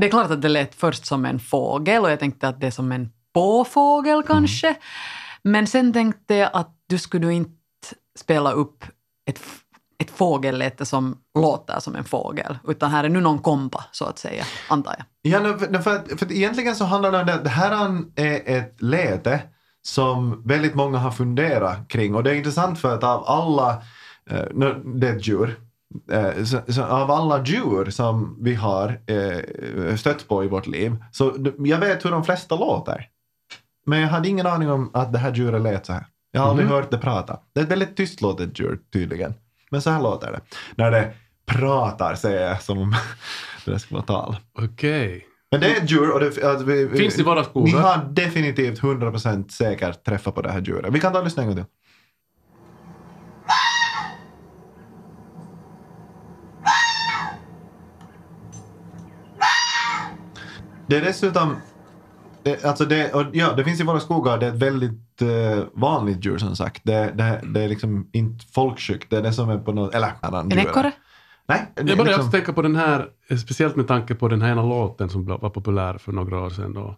Det 0.00 0.06
är 0.06 0.10
klart 0.10 0.30
att 0.30 0.42
det 0.42 0.48
lät 0.48 0.74
först 0.74 1.06
som 1.06 1.24
en 1.24 1.40
fågel 1.40 2.02
och 2.02 2.10
jag 2.10 2.20
tänkte 2.20 2.48
att 2.48 2.60
det 2.60 2.66
är 2.66 2.70
som 2.70 2.92
en 2.92 3.10
påfågel 3.34 4.22
kanske. 4.22 4.74
Men 5.42 5.66
sen 5.66 5.92
tänkte 5.92 6.34
jag 6.34 6.50
att 6.52 6.70
du 6.88 6.98
skulle 6.98 7.32
inte 7.32 7.52
spela 8.18 8.52
upp 8.52 8.84
ett, 9.26 9.40
ett 9.98 10.10
fågelläte 10.10 10.86
som 10.86 11.18
låter 11.38 11.80
som 11.80 11.96
en 11.96 12.04
fågel, 12.04 12.58
utan 12.68 12.90
här 12.90 13.04
är 13.04 13.08
nu 13.08 13.20
någon 13.20 13.38
kompa 13.38 13.84
så 13.92 14.04
att 14.04 14.18
säga, 14.18 14.44
antar 14.68 14.94
jag. 14.98 15.32
Ja, 15.32 15.58
för, 15.58 15.82
för, 15.82 16.16
för 16.16 16.32
egentligen 16.32 16.76
så 16.76 16.84
handlar 16.84 17.12
det 17.12 17.18
om 17.20 17.26
det 17.26 17.34
att 17.34 17.44
det 17.44 17.50
här 17.50 18.02
är 18.16 18.58
ett 18.58 18.82
läte 18.82 19.42
som 19.86 20.42
väldigt 20.44 20.74
många 20.74 20.98
har 20.98 21.10
funderat 21.10 21.88
kring. 21.88 22.14
Och 22.14 22.22
det 22.22 22.30
är 22.30 22.34
intressant 22.34 22.78
för 22.78 22.94
att 22.94 23.04
av 23.04 23.24
alla, 23.26 23.82
eh, 24.30 24.44
det 24.84 25.08
är 25.08 25.16
ett 25.16 25.26
djur, 25.26 25.60
eh, 26.10 26.44
så, 26.44 26.72
så 26.72 26.82
av 26.82 27.10
alla 27.10 27.44
djur 27.44 27.90
som 27.90 28.38
vi 28.40 28.54
har 28.54 29.00
eh, 29.06 29.96
stött 29.96 30.28
på 30.28 30.44
i 30.44 30.48
vårt 30.48 30.66
liv, 30.66 31.04
så 31.12 31.52
jag 31.58 31.78
vet 31.78 32.04
hur 32.04 32.10
de 32.10 32.24
flesta 32.24 32.56
låter. 32.56 33.08
Men 33.86 34.00
jag 34.00 34.08
hade 34.08 34.28
ingen 34.28 34.46
aning 34.46 34.70
om 34.70 34.90
att 34.94 35.12
det 35.12 35.18
här 35.18 35.34
djuret 35.34 35.62
lät 35.62 35.86
så 35.86 35.92
här. 35.92 36.06
Jag 36.30 36.40
har 36.40 36.50
aldrig 36.50 36.68
hört 36.68 36.90
det 36.90 36.98
prata. 36.98 37.40
Det 37.52 37.60
är 37.60 37.64
ett 37.64 37.70
väldigt 37.70 37.96
tystlåtet 37.96 38.60
djur 38.60 38.78
tydligen. 38.92 39.34
Men 39.70 39.82
så 39.82 39.90
här 39.90 40.02
låter 40.02 40.32
det. 40.32 40.40
När 40.74 40.90
det 40.90 41.12
pratar 41.46 42.14
säger 42.14 42.48
jag 42.48 42.62
som 42.62 42.78
om 42.78 42.94
det 43.64 43.78
skulle 43.78 43.96
vara 43.96 44.06
tal. 44.06 44.36
Okej. 44.58 45.26
Men 45.54 45.60
det 45.60 45.76
är 45.76 45.82
ett 45.82 45.90
djur 45.90 46.10
och 46.10 46.20
det, 46.20 46.44
alltså, 46.44 46.66
vi, 46.66 46.88
Finns 46.88 47.14
det 47.14 47.20
i 47.20 47.24
våra 47.24 47.44
skogar? 47.44 47.72
Ni 47.72 47.78
har 47.78 48.04
definitivt 48.10 48.80
100% 48.80 49.48
säkert 49.48 50.04
träffat 50.04 50.34
på 50.34 50.42
det 50.42 50.50
här 50.50 50.60
djuret. 50.60 50.94
Vi 50.94 51.00
kan 51.00 51.12
ta 51.12 51.18
och 51.18 51.24
lyssna 51.24 51.42
en 51.42 51.48
gång 51.48 51.56
till. 51.56 51.64
Det 60.86 60.96
är 60.96 61.00
dessutom, 61.00 61.56
det, 62.42 62.64
alltså 62.64 62.84
det, 62.84 63.12
och 63.12 63.24
ja, 63.32 63.52
det 63.52 63.64
finns 63.64 63.80
i 63.80 63.84
våra 63.84 64.00
skogar, 64.00 64.38
det 64.38 64.46
är 64.46 64.50
ett 64.50 64.62
väldigt 64.62 65.22
eh, 65.22 65.64
vanligt 65.72 66.24
djur 66.24 66.38
som 66.38 66.56
sagt. 66.56 66.80
Det, 66.84 67.12
det, 67.14 67.40
det 67.44 67.62
är 67.62 67.68
liksom 67.68 68.10
inte 68.12 68.46
folksjukt, 68.54 69.10
det 69.10 69.16
är 69.16 69.22
det 69.22 69.32
som 69.32 69.50
är 69.50 69.58
på 69.58 69.72
något, 69.72 69.94
eller 69.94 70.12
annan 70.20 70.52
En 70.52 70.58
ekorre? 70.58 70.92
Nej, 71.48 71.72
det 71.74 71.82
Jag 71.82 71.98
började 71.98 72.10
liksom, 72.16 72.30
tänka 72.30 72.52
på 72.52 72.62
den 72.62 72.76
här, 72.76 73.08
eh, 73.28 73.36
speciellt 73.36 73.76
med 73.76 73.88
tanke 73.88 74.14
på 74.14 74.28
den 74.28 74.42
här 74.42 74.52
ena 74.52 74.62
låten 74.62 75.08
som 75.08 75.24
var 75.26 75.50
populär 75.50 75.98
för 75.98 76.12
några 76.12 76.40
år 76.40 76.50
sedan. 76.50 76.72
Då. 76.74 76.96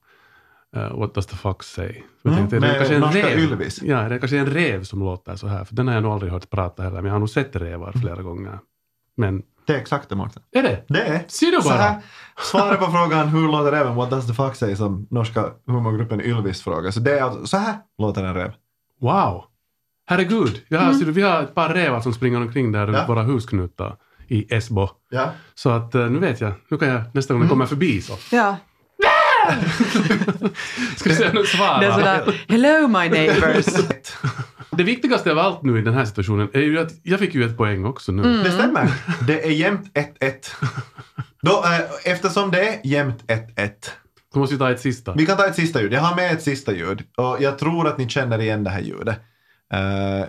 Eh, 0.77 0.99
What 0.99 1.15
does 1.15 1.27
the 1.27 1.37
fox 1.37 1.67
say? 1.67 2.03
Så 2.23 2.29
Mm, 2.29 2.39
tänkte, 2.39 2.57
det 2.57 2.61
med 2.61 2.77
kanske 2.77 2.95
en 2.95 3.01
norska 3.01 3.27
rev? 3.29 3.39
Ylvis. 3.39 3.83
Ja, 3.83 4.09
det 4.09 4.15
är 4.15 4.19
kanske 4.19 4.39
en 4.39 4.47
rev 4.47 4.85
som 4.85 4.99
låter 5.01 5.37
så 5.37 5.47
här. 5.47 5.65
För 5.65 5.75
den 5.75 5.87
har 5.89 5.95
jag 5.95 6.03
nog 6.03 6.13
aldrig 6.13 6.33
hört 6.33 6.51
prata 6.51 6.83
heller, 6.83 6.97
men 6.97 7.05
jag 7.05 7.13
har 7.13 7.19
nog 7.19 7.31
sett 7.31 7.57
revar 7.57 7.93
flera 7.93 8.23
gånger. 8.23 8.59
Men 9.17 9.43
det 9.67 9.75
är 9.75 9.79
exakt 9.79 10.09
det 10.09 10.15
Mårten. 10.17 10.43
är 10.53 10.63
det? 10.63 10.85
Det 10.89 11.01
är. 11.03 11.25
Ser 11.29 11.51
du 11.51 11.61
Så 11.63 11.69
bara? 11.69 11.79
här, 11.79 12.03
svaret 12.53 12.79
på 12.81 12.87
frågan 12.87 13.29
hur 13.29 13.49
låter 13.53 13.73
räven, 13.73 13.95
what 13.95 14.11
does 14.11 14.27
the 14.27 14.35
fox 14.35 14.59
say, 14.59 14.77
som 14.77 15.07
norska 15.11 15.45
humorgruppen 15.67 16.21
Ylvis 16.21 16.63
frågar. 16.63 16.91
Så 16.91 17.01
det 17.01 17.19
är 17.19 17.23
alltså, 17.23 17.47
så 17.47 17.57
här 17.57 17.75
låter 17.99 18.25
en 18.25 18.35
räv. 18.35 18.53
Wow! 19.01 19.45
Herregud! 20.07 20.63
Jag 20.69 20.81
har, 20.81 20.93
ser 20.93 21.07
du, 21.07 21.13
vi 21.13 21.23
har 21.23 21.43
ett 21.43 21.55
par 21.55 21.69
rävar 21.75 22.01
som 22.01 22.13
springer 22.13 22.41
omkring 22.41 22.73
där 22.73 22.87
runt 22.87 22.99
Ja. 22.99 23.05
våra 23.09 23.23
husknutar 23.23 23.97
i 24.29 24.55
Esbo. 24.55 24.89
Ja. 25.11 25.33
Så 25.55 25.71
att 25.71 25.95
eh, 25.95 26.07
nu 26.07 26.19
vet 26.19 26.41
jag. 26.41 26.53
Nu 26.69 26.79
kan 26.79 26.89
jag 26.89 27.03
nästa 27.13 27.35
gång 27.35 27.43
jag 27.43 27.51
kommer 27.51 27.67
förbi 27.67 28.03
så. 28.03 28.13
Ja. 28.33 28.57
Ska 30.97 31.09
jag 31.09 31.19
säga 31.19 31.33
något 31.33 31.47
svar? 31.47 31.81
Det 31.81 31.87
är 31.87 31.93
sådär, 31.93 32.45
hello 32.49 32.89
my 32.89 33.09
neighbors. 33.09 33.67
Det 34.71 34.83
viktigaste 34.83 35.33
av 35.33 35.39
allt 35.39 35.63
nu 35.63 35.79
i 35.79 35.83
den 35.83 35.95
här 35.95 36.05
situationen 36.05 36.49
är 36.53 36.61
ju 36.61 36.79
att 36.79 36.93
jag 37.03 37.19
fick 37.19 37.35
ju 37.35 37.45
ett 37.45 37.57
poäng 37.57 37.85
också 37.85 38.13
nu. 38.13 38.23
Mm. 38.23 38.43
Det 38.43 38.51
stämmer. 38.51 38.89
Det 39.27 39.47
är 39.47 39.51
jämnt 39.51 39.97
1-1. 40.21 40.33
Då, 41.43 41.65
eh, 41.65 42.13
eftersom 42.13 42.51
det 42.51 42.69
är 42.69 42.81
jämnt 42.85 43.25
1-1. 43.27 43.91
Så 44.33 44.39
måste 44.39 44.55
vi 44.55 44.59
ta 44.59 44.71
ett 44.71 44.81
sista. 44.81 45.13
Vi 45.13 45.27
kan 45.27 45.37
ta 45.37 45.47
ett 45.47 45.55
sista 45.55 45.83
ljud. 45.83 45.93
Jag 45.93 46.01
har 46.01 46.17
med 46.17 46.33
ett 46.33 46.43
sista 46.43 46.73
ljud. 46.73 47.03
Och 47.17 47.37
jag 47.41 47.59
tror 47.59 47.87
att 47.89 47.99
ni 47.99 48.09
känner 48.09 48.39
igen 48.39 48.65
det 48.65 48.71
här 48.71 48.81
ljudet. 48.81 49.21
Eh, 49.73 50.29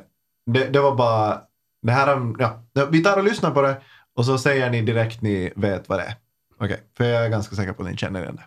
det, 0.53 0.65
det 0.69 0.79
var 0.79 0.95
bara... 0.95 1.41
Det 1.87 1.93
här, 1.93 2.07
är- 2.07 2.35
ja, 2.39 2.59
vi 2.89 3.03
tar 3.03 3.17
och 3.17 3.23
lyssnar 3.23 3.51
på 3.51 3.61
det 3.61 3.81
och 4.15 4.25
så 4.25 4.37
säger 4.37 4.69
ni 4.69 4.81
direkt 4.81 5.21
ni 5.21 5.53
vet 5.55 5.89
vad 5.89 5.99
det 5.99 6.03
är. 6.03 6.15
Okej, 6.59 6.83
för 6.97 7.03
jag 7.03 7.25
är 7.25 7.29
ganska 7.29 7.55
säker 7.55 7.73
på 7.73 7.83
att 7.83 7.89
ni 7.89 7.97
känner 7.97 8.21
igen 8.23 8.35
det. 8.35 8.43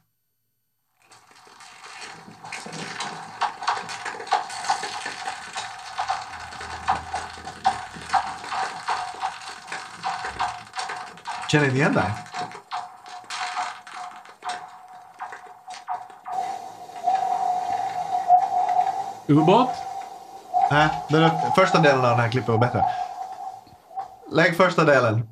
Känner 11.51 11.67
ni 11.71 11.75
igen 11.79 11.95
det? 11.95 12.13
Ubåt? 19.29 19.71
Nej, 20.71 20.89
den 21.09 21.31
första 21.57 21.79
delen 21.81 22.05
av 22.05 22.11
den 22.11 22.21
här 22.21 22.29
klippet 22.31 22.49
var 22.49 22.59
bättre. 22.59 22.85
Lägg 24.33 24.57
första 24.57 24.85
delen. 24.85 25.29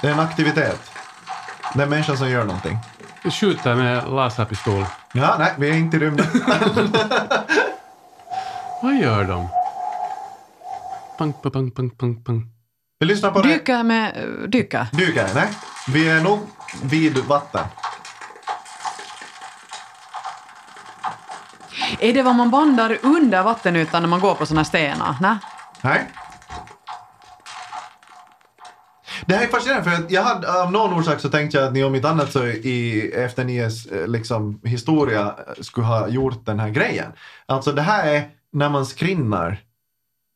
Det 0.00 0.08
är 0.08 0.12
en 0.12 0.20
aktivitet. 0.20 0.80
Det 1.74 1.80
är 1.80 1.84
en 1.84 1.90
människa 1.90 2.16
som 2.16 2.30
gör 2.30 2.44
någonting. 2.44 2.78
Skjuter 3.30 3.74
med 3.74 4.08
laserpistol. 4.10 4.84
Ja, 5.12 5.36
nej, 5.38 5.54
vi 5.58 5.68
är 5.68 5.74
inte 5.74 5.96
i 5.96 6.00
rymden. 6.00 6.26
Vad 8.82 8.94
gör 8.94 9.24
de? 9.24 9.48
Pang, 11.18 11.32
pang, 11.32 11.52
pang, 11.52 11.70
pang, 11.70 11.90
pang, 11.90 12.24
pang. 12.24 12.50
Vi 13.00 13.06
lyssnar 13.06 13.30
på 13.30 13.42
det. 13.42 13.48
Dyka 13.48 13.82
med... 13.82 14.14
Dyka. 14.48 14.86
Dyker, 14.92 15.28
nej. 15.34 15.48
Vi 15.88 16.08
är 16.08 16.20
nog 16.20 16.40
vid 16.82 17.18
vatten. 17.18 17.64
Är 22.00 22.12
det 22.12 22.22
vad 22.22 22.34
man 22.34 22.50
bandar 22.50 22.98
under 23.02 23.42
vattenytan 23.42 24.02
när 24.02 24.08
man 24.08 24.20
går 24.20 24.34
på 24.34 24.46
såna 24.46 24.64
stenar? 24.64 25.16
Nej. 25.20 25.36
Nej. 25.82 26.10
Det 29.26 29.34
här 29.34 29.44
är 29.44 29.48
fascinerande 29.48 29.90
för 29.90 30.04
att 30.04 30.10
jag 30.10 30.22
hade, 30.22 30.62
av 30.62 30.72
någon 30.72 30.98
orsak 30.98 31.20
så 31.20 31.28
tänkte 31.28 31.58
jag 31.58 31.66
att 31.66 31.72
ni 31.72 31.84
om 31.84 31.94
inte 31.94 32.08
annat 32.08 32.32
så 32.32 32.46
i, 32.46 33.12
efter 33.14 33.44
Nies 33.44 33.86
eh, 33.86 34.06
liksom, 34.08 34.60
historia 34.64 35.20
eh, 35.26 35.62
skulle 35.62 35.86
ha 35.86 36.08
gjort 36.08 36.46
den 36.46 36.60
här 36.60 36.68
grejen. 36.68 37.12
Alltså 37.46 37.72
det 37.72 37.82
här 37.82 38.06
är 38.06 38.28
när 38.52 38.68
man 38.68 38.86
skrinnar 38.86 39.60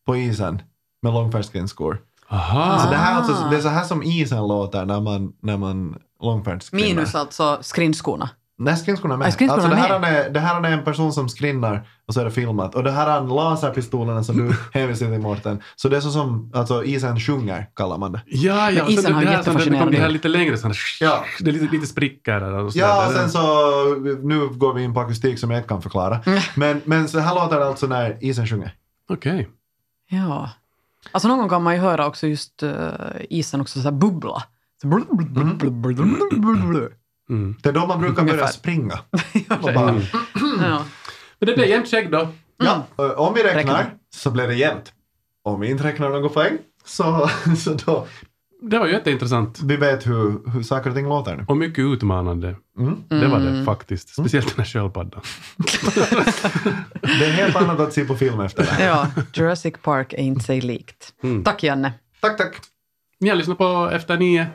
på 0.06 0.16
isen 0.16 0.62
med 1.02 1.12
långfärdsskridskor. 1.12 2.00
Aha. 2.28 2.78
Så 2.78 2.90
det, 2.90 2.96
här, 2.96 3.12
är 3.12 3.16
alltså, 3.16 3.48
det 3.50 3.56
är 3.56 3.60
så 3.60 3.68
här 3.68 3.84
som 3.84 4.02
isen 4.02 4.48
låter 4.48 4.84
när 4.84 5.00
man, 5.00 5.32
när 5.40 5.56
man 5.56 5.98
långfärdsskrinnar. 6.22 6.88
Minus 6.88 7.14
alltså 7.14 7.58
skrinskorna. 7.60 8.30
Nej, 8.64 8.76
skrinskorna 8.76 9.16
med. 9.16 9.26
Ja, 9.26 9.32
skrinskorna 9.32 9.62
alltså, 9.62 9.76
det, 9.76 9.82
här 9.82 9.98
med. 9.98 10.26
är, 10.26 10.30
det 10.30 10.40
här 10.40 10.62
är 10.62 10.70
en 10.72 10.84
person 10.84 11.12
som 11.12 11.28
skrinnar 11.28 11.88
och 12.06 12.14
så 12.14 12.20
är 12.20 12.24
det 12.24 12.30
filmat. 12.30 12.74
Och 12.74 12.84
det 12.84 12.90
här 12.90 13.20
är 13.20 13.20
laserpistolerna 13.26 14.24
som 14.24 14.36
du 14.36 14.56
hänvisar 14.80 15.06
till 15.06 15.18
Mårten. 15.20 15.62
Så 15.76 15.88
det 15.88 15.96
är 15.96 16.00
så 16.00 16.10
som 16.10 16.50
alltså, 16.54 16.84
isen 16.84 17.20
sjunger, 17.20 17.66
kallar 17.76 17.98
man 17.98 18.12
det. 18.12 18.20
Ja, 18.26 18.70
ja. 18.70 18.84
Men 18.84 18.92
isen 18.92 19.14
har 19.14 19.20
som- 19.20 19.30
det 19.30 19.36
jättefascinerande 19.36 19.92
det 19.96 20.02
här 20.02 20.08
lite 20.08 20.28
längre 20.28 20.56
sådana, 20.56 20.74
Ja. 21.00 21.24
det 21.40 21.50
är 21.50 21.52
lite, 21.52 21.74
lite 21.74 21.86
sprickor 21.86 22.32
där 22.32 22.52
och 22.52 22.72
sådär. 22.72 22.86
Ja, 22.86 23.06
och 23.06 23.12
sen 23.12 23.30
så, 23.30 23.40
nu 24.22 24.48
går 24.48 24.74
vi 24.74 24.82
in 24.82 24.94
på 24.94 25.00
akustik 25.00 25.38
som 25.38 25.50
jag 25.50 25.58
inte 25.58 25.68
kan 25.68 25.82
förklara. 25.82 26.20
Mm. 26.26 26.40
Men, 26.54 26.80
men 26.84 27.08
så 27.08 27.18
här 27.18 27.34
låter 27.34 27.58
det 27.58 27.66
alltså 27.66 27.86
när 27.86 28.24
isen 28.24 28.46
sjunger. 28.46 28.74
Okej. 29.08 29.48
Ja. 30.10 30.50
Alltså 31.12 31.28
någon 31.28 31.38
gång 31.38 31.48
kan 31.48 31.62
man 31.62 31.74
ju 31.74 31.80
höra 31.80 32.06
också 32.06 32.26
just 32.26 32.62
uh, 32.62 32.72
isen 33.30 33.60
också 33.60 33.80
så 33.80 33.84
här 33.84 33.92
bubbla. 33.92 34.42
Så 34.80 34.86
blub, 34.88 35.06
blub, 35.32 35.72
blub, 35.72 36.92
Mm. 37.32 37.56
Det 37.62 37.68
är 37.68 37.72
då 37.72 37.86
man 37.86 38.00
brukar 38.00 38.22
börja 38.22 38.32
Ungefär. 38.32 38.52
springa. 38.52 38.98
Och 39.62 39.72
bara, 39.74 39.88
Mm. 39.88 40.02
Ja. 40.60 40.84
Men 41.38 41.46
det 41.46 41.54
blev 41.54 41.68
jämnt 41.68 41.88
skägg 41.90 42.10
då. 42.10 42.28
ja, 42.56 42.86
om 43.16 43.34
vi 43.34 43.42
räknar 43.42 43.54
Räknar. 43.62 43.94
så 44.14 44.30
blir 44.30 44.46
det 44.46 44.54
jämnt. 44.54 44.92
Om 45.44 45.60
vi 45.60 45.70
inte 45.70 45.84
räknar 45.84 46.08
någon 46.10 46.32
poäng 46.32 46.58
så, 46.84 47.30
så 47.58 47.74
då 47.74 48.06
Det 48.62 48.78
var 48.78 48.86
jätteintressant. 48.86 49.60
vi 49.62 49.76
vet 49.76 50.06
hur, 50.06 50.50
hur 50.50 50.62
saker 50.62 50.90
och 50.90 50.96
ting 50.96 51.08
låter 51.08 51.36
nu. 51.36 51.44
Och 51.48 51.56
mycket 51.56 51.78
utmanande. 51.78 52.56
Mm. 52.78 52.96
Det 53.08 53.28
var 53.28 53.38
det 53.40 53.64
faktiskt. 53.64 54.08
Speciellt 54.14 54.56
den 54.56 54.64
här 54.64 54.72
sköldpaddan. 54.72 55.20
Det 57.00 57.24
är 57.26 57.30
helt 57.32 57.56
annat 57.56 57.80
att 57.80 57.92
se 57.92 58.04
på 58.04 58.14
film 58.16 58.40
efter 58.40 58.62
det. 58.62 58.84
ja, 58.84 59.06
Jurassic 59.34 59.74
Park 59.82 60.12
är 60.12 60.16
inte 60.22 60.44
sig 60.44 60.60
likt. 60.60 61.12
Mm. 61.22 61.44
Tack 61.44 61.62
Janne. 61.62 61.92
Tack, 62.20 62.36
tack. 62.38 62.54
Ni 63.20 63.28
har 63.28 63.36
lyssnat 63.36 63.58
på 63.58 63.90
Efter 63.92 64.16
nio. 64.18 64.46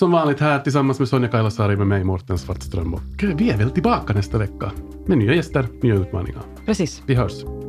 Som 0.00 0.10
vanligt 0.10 0.40
här 0.40 0.58
tillsammans 0.58 0.98
med 0.98 1.08
Sonja 1.08 1.28
Kailasari 1.28 1.76
med 1.76 1.86
mig, 1.86 2.04
Mårten 2.04 2.38
Svartström. 2.38 2.94
Och 2.94 3.00
vi 3.36 3.50
är 3.50 3.56
väl 3.56 3.70
tillbaka 3.70 4.12
nästa 4.12 4.38
vecka 4.38 4.72
med 5.06 5.18
nya 5.18 5.34
gäster, 5.34 5.66
nya 5.82 5.94
utmaningar. 5.94 6.42
Precis. 6.66 7.02
Vi 7.06 7.14
hörs. 7.14 7.59